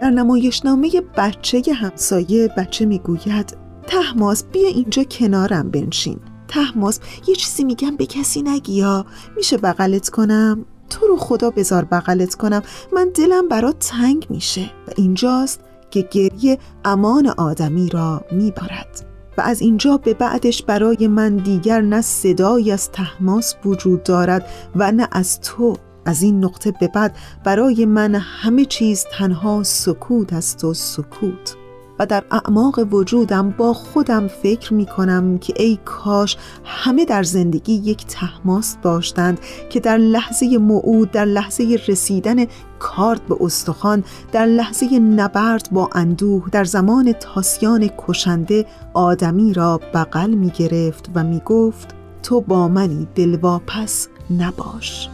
در 0.00 0.10
نمایشنامه 0.10 0.90
بچه 1.16 1.62
همسایه 1.74 2.48
بچه 2.56 2.84
می‌گوید 2.86 3.56
تحماس 3.86 4.44
بیا 4.44 4.68
اینجا 4.68 5.04
کنارم 5.04 5.70
بنشین. 5.70 6.33
تحماس 6.54 7.00
یه 7.26 7.34
چیزی 7.34 7.64
میگم 7.64 7.96
به 7.96 8.06
کسی 8.06 8.42
نگیا 8.42 9.06
میشه 9.36 9.56
بغلت 9.56 10.08
کنم؟ 10.08 10.64
تو 10.90 11.06
رو 11.06 11.16
خدا 11.16 11.50
بذار 11.50 11.84
بغلت 11.84 12.34
کنم. 12.34 12.62
من 12.92 13.08
دلم 13.14 13.48
برات 13.48 13.78
تنگ 13.78 14.26
میشه. 14.30 14.62
و 14.62 14.90
اینجاست 14.96 15.60
که 15.90 16.08
گریه 16.10 16.58
امان 16.84 17.26
آدمی 17.26 17.88
را 17.88 18.24
میبارد 18.32 19.06
و 19.38 19.40
از 19.40 19.60
اینجا 19.60 19.96
به 19.96 20.14
بعدش 20.14 20.62
برای 20.62 21.08
من 21.08 21.36
دیگر 21.36 21.80
نه 21.80 22.00
صدایی 22.00 22.72
از 22.72 22.90
تحماس 22.90 23.54
وجود 23.64 24.02
دارد 24.02 24.48
و 24.76 24.92
نه 24.92 25.08
از 25.12 25.40
تو. 25.40 25.76
از 26.06 26.22
این 26.22 26.44
نقطه 26.44 26.72
به 26.80 26.88
بعد 26.88 27.16
برای 27.44 27.86
من 27.86 28.14
همه 28.14 28.64
چیز 28.64 29.04
تنها 29.12 29.62
سکوت 29.62 30.32
است 30.32 30.64
و 30.64 30.74
سکوت. 30.74 31.56
و 31.98 32.06
در 32.06 32.24
اعماق 32.30 32.78
وجودم 32.92 33.50
با 33.50 33.72
خودم 33.72 34.28
فکر 34.28 34.74
می 34.74 34.86
کنم 34.86 35.38
که 35.38 35.54
ای 35.56 35.78
کاش 35.84 36.36
همه 36.64 37.04
در 37.04 37.22
زندگی 37.22 37.72
یک 37.72 38.06
تحماس 38.06 38.76
داشتند 38.82 39.40
که 39.70 39.80
در 39.80 39.96
لحظه 39.96 40.58
موعود 40.58 41.10
در 41.10 41.24
لحظه 41.24 41.78
رسیدن 41.88 42.46
کارد 42.78 43.26
به 43.26 43.36
استخوان 43.40 44.04
در 44.32 44.46
لحظه 44.46 44.98
نبرد 44.98 45.68
با 45.72 45.90
اندوه 45.92 46.50
در 46.52 46.64
زمان 46.64 47.12
تاسیان 47.12 47.90
کشنده 47.98 48.66
آدمی 48.94 49.52
را 49.52 49.80
بغل 49.94 50.30
می 50.30 50.50
گرفت 50.50 51.10
و 51.14 51.24
می 51.24 51.42
گفت 51.44 51.94
تو 52.22 52.40
با 52.40 52.68
منی 52.68 53.08
دلواپس 53.14 54.08
نباش. 54.30 55.08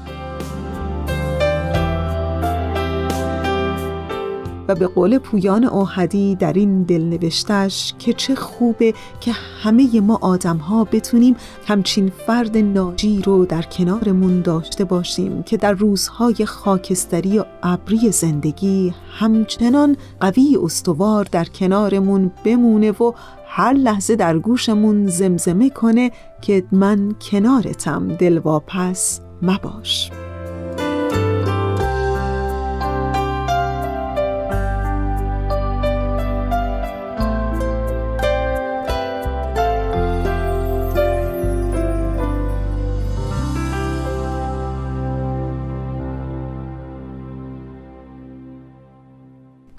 و 4.70 4.74
به 4.74 4.86
قول 4.86 5.18
پویان 5.18 5.64
اوهدی 5.64 6.34
در 6.34 6.52
این 6.52 6.82
دلنوشتش 6.82 7.94
که 7.98 8.12
چه 8.12 8.34
خوبه 8.34 8.94
که 9.20 9.32
همه 9.32 10.00
ما 10.00 10.18
آدم 10.22 10.56
ها 10.56 10.84
بتونیم 10.84 11.36
همچین 11.66 12.12
فرد 12.26 12.58
ناجی 12.58 13.22
رو 13.22 13.46
در 13.46 13.62
کنارمون 13.62 14.40
داشته 14.40 14.84
باشیم 14.84 15.42
که 15.42 15.56
در 15.56 15.72
روزهای 15.72 16.46
خاکستری 16.46 17.38
و 17.38 17.44
ابری 17.62 18.12
زندگی 18.12 18.94
همچنان 19.18 19.96
قوی 20.20 20.58
استوار 20.62 21.26
در 21.32 21.44
کنارمون 21.44 22.30
بمونه 22.44 22.90
و 22.90 23.12
هر 23.46 23.72
لحظه 23.72 24.16
در 24.16 24.38
گوشمون 24.38 25.06
زمزمه 25.06 25.70
کنه 25.70 26.10
که 26.42 26.64
من 26.72 27.14
کنارتم 27.30 28.08
دلواپس 28.08 29.20
مباش. 29.42 30.10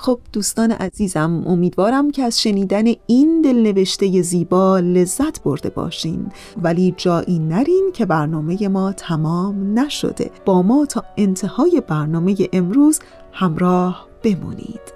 خب 0.02 0.20
دوستان 0.34 0.72
عزیزم 0.72 1.44
امیدوارم 1.48 2.12
که 2.12 2.24
از 2.24 2.42
شنیدن 2.42 2.84
این 3.08 3.42
دلنوشته 3.42 4.22
زیبا 4.22 4.80
لذت 4.80 5.44
برده 5.44 5.70
باشین. 5.70 6.32
ولی 6.62 6.94
جایی 6.98 7.40
نرین 7.40 7.92
که 7.94 8.06
برنامه 8.06 8.68
ما 8.68 8.92
تمام 8.92 9.80
نشده. 9.80 10.32
با 10.46 10.62
ما 10.62 10.86
تا 10.86 11.04
انتهای 11.18 11.82
برنامه 11.88 12.36
امروز 12.54 13.00
همراه 13.32 14.08
بمونید. 14.24 14.94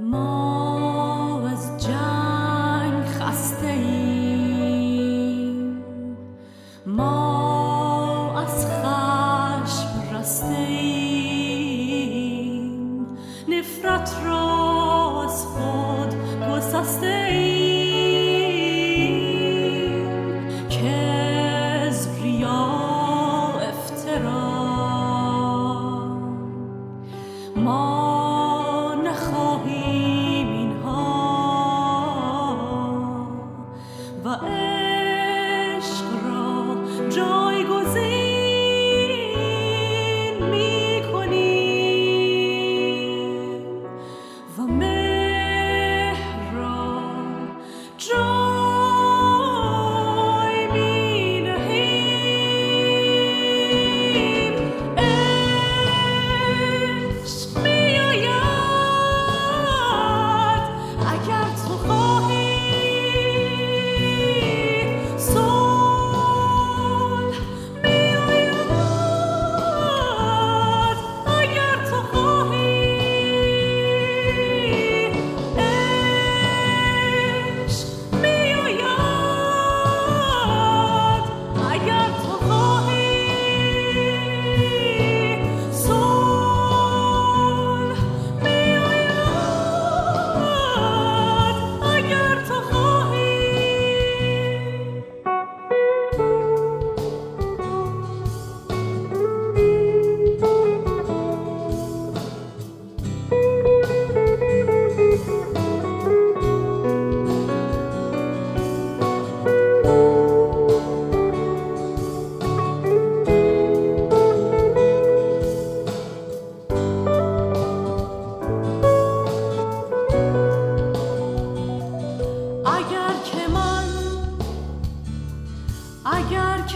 ما 0.00 1.48
از 1.48 1.86
stay. 16.84 17.49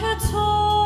اگر 0.04 0.83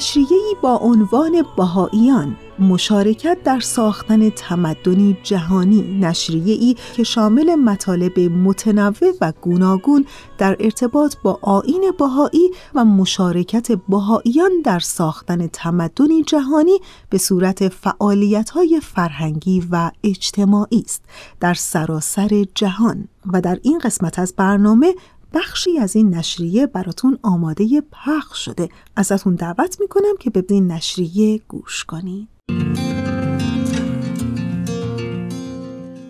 نشریه‌ای 0.00 0.56
با 0.62 0.76
عنوان 0.76 1.44
بهاییان 1.56 2.36
مشارکت 2.58 3.38
در 3.44 3.60
ساختن 3.60 4.30
تمدنی 4.30 5.16
جهانی 5.22 5.98
نشریه 6.00 6.54
ای 6.54 6.76
که 6.96 7.02
شامل 7.02 7.54
مطالب 7.54 8.20
متنوع 8.20 9.12
و 9.20 9.32
گوناگون 9.40 10.04
در 10.38 10.56
ارتباط 10.60 11.14
با 11.22 11.38
آین 11.42 11.92
بهایی 11.98 12.50
و 12.74 12.84
مشارکت 12.84 13.72
بهاییان 13.72 14.50
در 14.64 14.78
ساختن 14.78 15.46
تمدنی 15.46 16.22
جهانی 16.22 16.78
به 17.10 17.18
صورت 17.18 17.68
فعالیت‌های 17.68 18.80
فرهنگی 18.82 19.62
و 19.70 19.90
اجتماعی 20.04 20.82
است 20.84 21.02
در 21.40 21.54
سراسر 21.54 22.44
جهان. 22.54 23.08
و 23.32 23.40
در 23.40 23.58
این 23.62 23.78
قسمت 23.78 24.18
از 24.18 24.34
برنامه 24.36 24.94
بخشی 25.34 25.78
از 25.78 25.96
این 25.96 26.14
نشریه 26.14 26.66
براتون 26.66 27.18
آماده 27.22 27.82
پخش 27.92 28.44
شده 28.44 28.68
ازتون 28.96 29.34
دعوت 29.34 29.80
می‌کنم 29.80 30.16
که 30.20 30.30
به 30.30 30.44
این 30.50 30.72
نشریه 30.72 31.40
گوش 31.48 31.84
کنید 31.84 32.28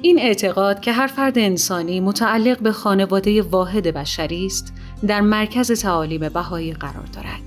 این 0.03 0.19
اعتقاد 0.19 0.81
که 0.81 0.93
هر 0.93 1.07
فرد 1.07 1.39
انسانی 1.39 2.01
متعلق 2.01 2.61
به 2.61 2.73
خانواده 2.73 3.43
واحد 3.43 3.87
بشری 3.87 4.47
است 4.47 4.73
در 5.07 5.21
مرکز 5.21 5.73
تعالیم 5.73 6.29
بهایی 6.29 6.73
قرار 6.73 7.07
دارد. 7.15 7.43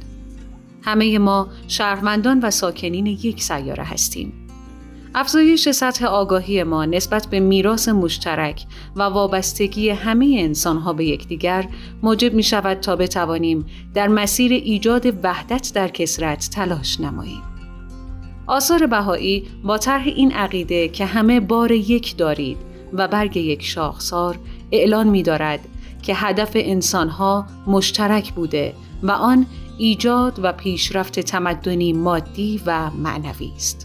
همه 0.81 1.17
ما 1.17 1.47
شهروندان 1.67 2.39
و 2.39 2.51
ساکنین 2.51 3.05
یک 3.05 3.43
سیاره 3.43 3.83
هستیم. 3.83 4.42
افزایش 5.15 5.69
سطح 5.69 6.05
آگاهی 6.05 6.63
ما 6.63 6.85
نسبت 6.85 7.27
به 7.27 7.39
میراث 7.39 7.89
مشترک 7.89 8.65
و 8.95 9.01
وابستگی 9.03 9.89
همه 9.89 10.35
انسانها 10.39 10.93
به 10.93 11.05
یکدیگر 11.05 11.67
موجب 12.03 12.33
می 12.33 12.43
شود 12.43 12.79
تا 12.79 12.95
بتوانیم 12.95 13.65
در 13.93 14.07
مسیر 14.07 14.51
ایجاد 14.51 15.05
وحدت 15.23 15.71
در 15.73 15.87
کسرت 15.87 16.49
تلاش 16.53 16.99
نماییم. 16.99 17.41
آثار 18.47 18.87
بهایی 18.87 19.43
با 19.63 19.77
طرح 19.77 20.03
این 20.05 20.31
عقیده 20.31 20.87
که 20.87 21.05
همه 21.05 21.39
بار 21.39 21.71
یک 21.71 22.17
دارید 22.17 22.57
و 22.93 23.07
برگ 23.07 23.37
یک 23.37 23.63
شاخسار 23.63 24.39
اعلان 24.71 25.07
می 25.07 25.23
دارد 25.23 25.59
که 26.01 26.15
هدف 26.15 26.51
انسانها 26.55 27.45
مشترک 27.67 28.33
بوده 28.33 28.73
و 29.03 29.11
آن 29.11 29.45
ایجاد 29.77 30.39
و 30.43 30.51
پیشرفت 30.51 31.19
تمدنی 31.19 31.93
مادی 31.93 32.61
و 32.65 32.89
معنوی 32.89 33.51
است. 33.55 33.82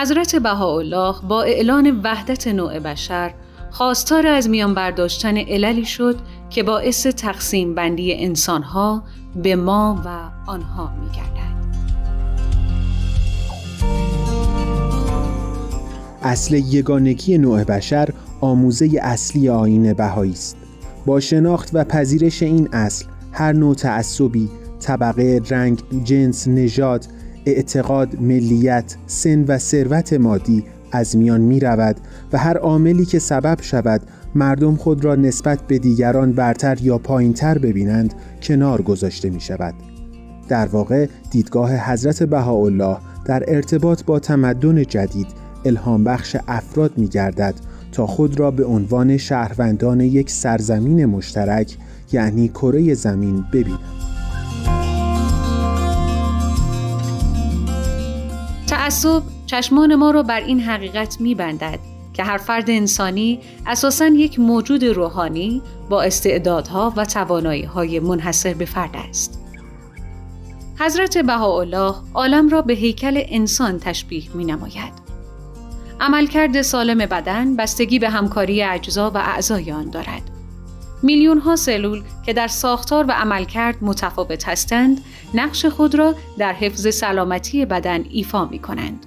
حضرت 0.00 0.36
بهاءالله 0.36 1.14
با 1.28 1.42
اعلان 1.42 2.00
وحدت 2.04 2.48
نوع 2.48 2.78
بشر 2.78 3.34
خواستار 3.70 4.26
از 4.26 4.48
میان 4.48 4.74
برداشتن 4.74 5.36
عللی 5.36 5.84
شد 5.84 6.16
که 6.50 6.62
باعث 6.62 7.06
تقسیم 7.06 7.74
بندی 7.74 8.14
انسانها 8.14 9.02
به 9.42 9.56
ما 9.56 10.02
و 10.04 10.08
آنها 10.50 10.92
می. 11.00 11.08
اصل 16.22 16.54
یگانگی 16.54 17.38
نوع 17.38 17.64
بشر 17.64 18.08
آموزه 18.40 18.90
اصلی 19.02 19.48
آین 19.48 19.92
بهایی 19.92 20.32
است. 20.32 20.56
با 21.06 21.20
شناخت 21.20 21.70
و 21.72 21.84
پذیرش 21.84 22.42
این 22.42 22.68
اصل 22.72 23.06
هر 23.32 23.52
نوع 23.52 23.74
تعصبی، 23.74 24.48
طبقه، 24.80 25.42
رنگ، 25.50 25.82
جنس، 26.04 26.48
نژاد، 26.48 27.06
اعتقاد، 27.46 28.20
ملیت، 28.20 28.96
سن 29.06 29.44
و 29.44 29.58
ثروت 29.58 30.12
مادی 30.12 30.64
از 30.92 31.16
میان 31.16 31.40
می 31.40 31.60
رود 31.60 31.96
و 32.32 32.38
هر 32.38 32.58
عاملی 32.58 33.04
که 33.04 33.18
سبب 33.18 33.58
شود 33.60 34.00
مردم 34.34 34.76
خود 34.76 35.04
را 35.04 35.14
نسبت 35.14 35.60
به 35.62 35.78
دیگران 35.78 36.32
برتر 36.32 36.78
یا 36.82 36.98
پایینتر 36.98 37.58
ببینند 37.58 38.14
کنار 38.42 38.82
گذاشته 38.82 39.30
می 39.30 39.40
شود. 39.40 39.74
در 40.48 40.66
واقع 40.66 41.06
دیدگاه 41.30 41.90
حضرت 41.92 42.22
بهاءالله 42.22 42.96
در 43.24 43.44
ارتباط 43.48 44.04
با 44.04 44.18
تمدن 44.18 44.82
جدید 44.82 45.26
الهام 45.64 46.04
بخش 46.04 46.36
افراد 46.48 46.98
می 46.98 47.08
گردد 47.08 47.54
تا 47.92 48.06
خود 48.06 48.40
را 48.40 48.50
به 48.50 48.64
عنوان 48.64 49.16
شهروندان 49.16 50.00
یک 50.00 50.30
سرزمین 50.30 51.06
مشترک 51.06 51.76
یعنی 52.12 52.48
کره 52.48 52.94
زمین 52.94 53.44
ببینند. 53.52 54.17
تعصب 58.88 59.22
چشمان 59.46 59.94
ما 59.94 60.10
را 60.10 60.22
بر 60.22 60.40
این 60.40 60.60
حقیقت 60.60 61.20
می 61.20 61.34
بندد 61.34 61.78
که 62.12 62.22
هر 62.22 62.36
فرد 62.36 62.70
انسانی 62.70 63.40
اساساً 63.66 64.06
یک 64.06 64.40
موجود 64.40 64.84
روحانی 64.84 65.62
با 65.88 66.02
استعدادها 66.02 66.92
و 66.96 67.04
توانایی 67.04 67.62
های 67.62 68.00
منحصر 68.00 68.54
به 68.54 68.64
فرد 68.64 68.90
است. 69.08 69.40
حضرت 70.78 71.18
بهاءالله 71.18 71.94
عالم 72.14 72.48
را 72.48 72.62
به 72.62 72.72
هیکل 72.74 73.22
انسان 73.28 73.78
تشبیه 73.78 74.36
می 74.36 74.44
نماید. 74.44 74.92
عملکرد 76.00 76.62
سالم 76.62 76.98
بدن 76.98 77.56
بستگی 77.56 77.98
به 77.98 78.10
همکاری 78.10 78.62
اجزا 78.62 79.10
و 79.10 79.16
اعضای 79.16 79.72
آن 79.72 79.90
دارد. 79.90 80.37
میلیون 81.02 81.38
ها 81.38 81.56
سلول 81.56 82.02
که 82.26 82.32
در 82.32 82.48
ساختار 82.48 83.04
و 83.08 83.10
عملکرد 83.10 83.76
متفاوت 83.80 84.48
هستند، 84.48 85.00
نقش 85.34 85.66
خود 85.66 85.94
را 85.94 86.14
در 86.38 86.52
حفظ 86.52 86.94
سلامتی 86.94 87.64
بدن 87.64 88.04
ایفا 88.10 88.44
می 88.44 88.58
کنند. 88.58 89.06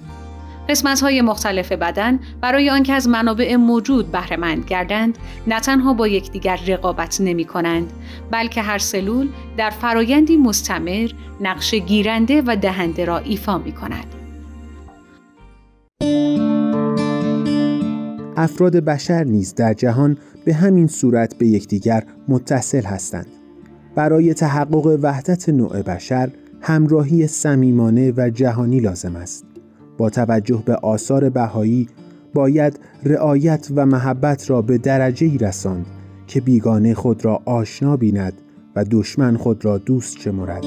قسمت 0.68 1.00
های 1.00 1.20
مختلف 1.20 1.72
بدن 1.72 2.20
برای 2.40 2.70
آنکه 2.70 2.92
از 2.92 3.08
منابع 3.08 3.56
موجود 3.56 4.12
بهرهمند 4.12 4.64
گردند 4.64 5.18
نه 5.46 5.60
تنها 5.60 5.94
با 5.94 6.08
یکدیگر 6.08 6.56
رقابت 6.66 7.20
نمی 7.20 7.44
کنند 7.44 7.92
بلکه 8.30 8.62
هر 8.62 8.78
سلول 8.78 9.28
در 9.56 9.70
فرایندی 9.70 10.36
مستمر 10.36 11.10
نقش 11.40 11.74
گیرنده 11.74 12.42
و 12.46 12.56
دهنده 12.56 13.04
را 13.04 13.18
ایفا 13.18 13.58
می 13.58 13.72
کند. 13.72 14.21
افراد 18.36 18.76
بشر 18.76 19.24
نیز 19.24 19.54
در 19.54 19.74
جهان 19.74 20.16
به 20.44 20.54
همین 20.54 20.86
صورت 20.86 21.34
به 21.34 21.46
یکدیگر 21.46 22.04
متصل 22.28 22.82
هستند. 22.82 23.26
برای 23.94 24.34
تحقق 24.34 24.98
وحدت 25.02 25.48
نوع 25.48 25.82
بشر 25.82 26.30
همراهی 26.60 27.26
صمیمانه 27.26 28.12
و 28.16 28.30
جهانی 28.30 28.80
لازم 28.80 29.16
است. 29.16 29.44
با 29.98 30.10
توجه 30.10 30.62
به 30.66 30.74
آثار 30.74 31.28
بهایی 31.28 31.88
باید 32.34 32.78
رعایت 33.04 33.68
و 33.76 33.86
محبت 33.86 34.50
را 34.50 34.62
به 34.62 34.78
درجه 34.78 35.26
ای 35.26 35.38
رساند 35.38 35.86
که 36.26 36.40
بیگانه 36.40 36.94
خود 36.94 37.24
را 37.24 37.42
آشنا 37.44 37.96
بیند 37.96 38.32
و 38.76 38.84
دشمن 38.90 39.36
خود 39.36 39.64
را 39.64 39.78
دوست 39.78 40.18
شمرد. 40.18 40.62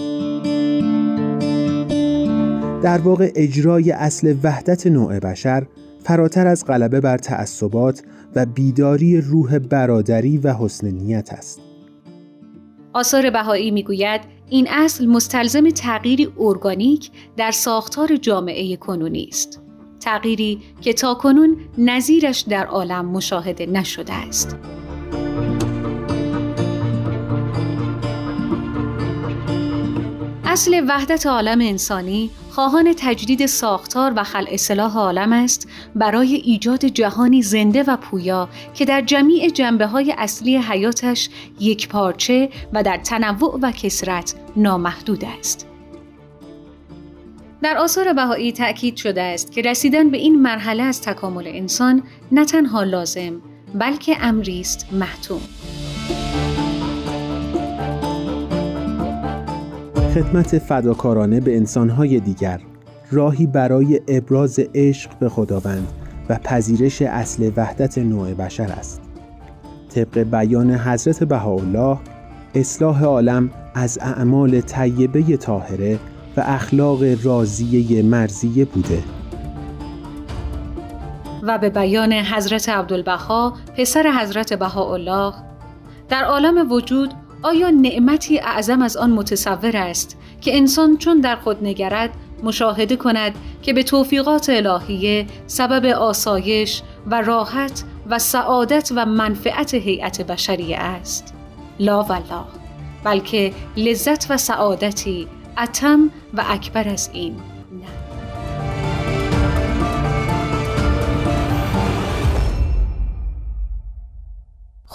در 2.84 2.97
واقع 2.97 3.32
اجرای 3.36 3.91
اصل 3.91 4.36
وحدت 4.43 4.88
نوع 4.88 5.20
بشر 5.20 5.68
فراتر 6.06 6.47
از 6.47 6.66
غلبه 6.66 7.01
بر 7.01 7.18
تعصبات 7.18 8.01
و 8.36 8.45
بیداری 8.45 9.22
روح 9.22 9.60
برادری 9.60 10.38
و 10.38 10.53
حسن 10.53 10.88
نیت 10.88 11.34
است. 11.34 11.62
آثار 12.93 13.30
بهایی 13.30 13.72
می‌گوید 13.72 14.22
این 14.49 14.68
اصل 14.70 15.06
مستلزم 15.06 15.70
تغییری 15.70 16.28
ارگانیک 16.39 17.12
در 17.38 17.51
ساختار 17.51 18.16
جامعه 18.16 18.78
کنونی 18.78 19.28
است. 19.30 19.62
تغییری 19.99 20.62
که 20.82 20.93
تاکنون 20.93 21.58
نظیرش 21.78 22.39
در 22.41 22.66
عالم 22.66 23.06
مشاهده 23.06 23.66
نشده 23.66 24.14
است. 24.14 24.58
اصل 30.43 30.86
وحدت 30.89 31.26
عالم 31.26 31.62
انسانی 31.62 32.30
خواهان 32.56 32.93
تجدید 32.97 33.45
ساختار 33.45 34.14
و 34.16 34.24
خلع 34.24 34.47
اصلاح 34.51 34.97
عالم 34.97 35.34
است 35.34 35.70
برای 35.95 36.36
ایجاد 36.36 36.86
جهانی 36.86 37.41
زنده 37.41 37.84
و 37.84 37.97
پویا 37.97 38.49
که 38.74 38.86
در 38.86 39.01
جمیع 39.01 39.49
جنبه 39.49 39.88
های 39.88 40.16
اصلی 40.18 40.58
حیاتش 40.58 41.30
یک 41.60 41.89
پارچه 41.89 42.49
و 42.74 42.84
در 42.84 42.97
تنوع 42.97 43.60
و 43.62 43.72
کسرت 43.72 44.36
نامحدود 44.56 45.26
است. 45.39 45.68
در 47.62 47.78
آثار 47.78 48.14
بهایی 48.14 48.51
تأکید 48.51 48.95
شده 48.95 49.22
است 49.22 49.51
که 49.51 49.62
رسیدن 49.62 50.10
به 50.10 50.18
این 50.18 50.41
مرحله 50.41 50.84
از 50.84 51.01
تکامل 51.01 51.47
انسان 51.47 52.03
نه 52.32 52.45
تنها 52.45 52.84
لازم 52.84 53.41
بلکه 53.74 54.18
امری 54.22 54.62
است 54.62 54.88
محتوم. 54.91 55.41
خدمت 60.16 60.57
فداکارانه 60.57 61.39
به 61.39 61.57
انسانهای 61.57 62.20
دیگر 62.20 62.59
راهی 63.11 63.47
برای 63.47 64.01
ابراز 64.07 64.59
عشق 64.76 65.11
به 65.20 65.30
خداوند 65.30 65.88
و 66.30 66.39
پذیرش 66.43 67.01
اصل 67.01 67.51
وحدت 67.57 67.97
نوع 67.97 68.34
بشر 68.34 68.72
است. 68.72 69.01
طبق 69.95 70.24
بیان 70.24 70.72
حضرت 70.72 71.24
بهاءالله 71.24 71.97
اصلاح 72.55 73.03
عالم 73.03 73.49
از 73.74 73.99
اعمال 74.01 74.61
طیبه 74.61 75.38
طاهره 75.38 75.99
و 76.38 76.43
اخلاق 76.45 76.99
راضیه 77.24 78.03
مرزیه 78.03 78.66
بوده. 78.66 79.03
و 81.43 81.57
به 81.57 81.70
بیان 81.70 82.13
حضرت 82.13 82.70
عبدالبها 82.70 83.53
پسر 83.78 84.11
حضرت 84.22 84.53
بهاءالله 84.53 85.34
در 86.09 86.24
عالم 86.24 86.72
وجود 86.72 87.13
آیا 87.45 87.69
نعمتی 87.69 88.39
اعظم 88.39 88.81
از 88.81 88.97
آن 88.97 89.11
متصور 89.11 89.77
است 89.77 90.17
که 90.41 90.57
انسان 90.57 90.97
چون 90.97 91.19
در 91.21 91.35
خود 91.35 91.63
نگرد 91.63 92.09
مشاهده 92.43 92.95
کند 92.95 93.35
که 93.61 93.73
به 93.73 93.83
توفیقات 93.83 94.49
الهیه 94.49 95.25
سبب 95.47 95.85
آسایش 95.85 96.81
و 97.07 97.21
راحت 97.21 97.83
و 98.09 98.19
سعادت 98.19 98.91
و 98.95 99.05
منفعت 99.05 99.73
هیئت 99.73 100.21
بشریه 100.21 100.77
است؟ 100.77 101.33
لا 101.79 102.03
والله 102.03 102.45
بلکه 103.03 103.53
لذت 103.77 104.25
و 104.29 104.37
سعادتی 104.37 105.27
اتم 105.57 106.09
و 106.33 106.43
اکبر 106.49 106.89
از 106.89 107.09
این. 107.13 107.35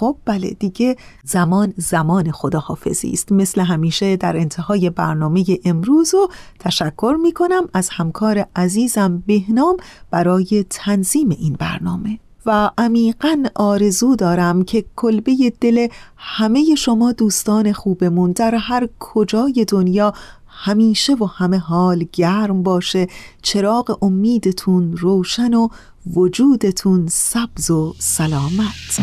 خب 0.01 0.16
بله 0.24 0.51
دیگه 0.51 0.96
زمان 1.24 1.74
زمان 1.76 2.30
خداحافظی 2.30 3.11
است. 3.11 3.32
مثل 3.32 3.61
همیشه 3.61 4.16
در 4.16 4.36
انتهای 4.36 4.90
برنامه 4.90 5.44
امروز 5.64 6.14
و 6.14 6.28
تشکر 6.59 7.16
می 7.22 7.32
کنم 7.32 7.68
از 7.74 7.88
همکار 7.92 8.46
عزیزم 8.57 9.22
بهنام 9.26 9.76
برای 10.11 10.64
تنظیم 10.70 11.28
این 11.30 11.57
برنامه. 11.59 12.18
و 12.46 12.70
عمیقا 12.78 13.42
آرزو 13.55 14.16
دارم 14.16 14.64
که 14.64 14.84
کلبه 14.96 15.53
دل 15.61 15.88
همه 16.16 16.74
شما 16.74 17.12
دوستان 17.12 17.72
خوبمون 17.72 18.32
در 18.32 18.55
هر 18.55 18.88
کجای 18.98 19.64
دنیا 19.68 20.12
همیشه 20.46 21.14
و 21.14 21.24
همه 21.24 21.59
حال 21.59 22.07
گرم 22.12 22.62
باشه. 22.62 23.07
چراغ 23.42 23.98
امیدتون 24.03 24.96
روشن 24.96 25.55
و 25.55 25.68
وجودتون 26.07 27.07
سبز 27.09 27.70
و 27.70 27.94
سلامت. 27.98 29.01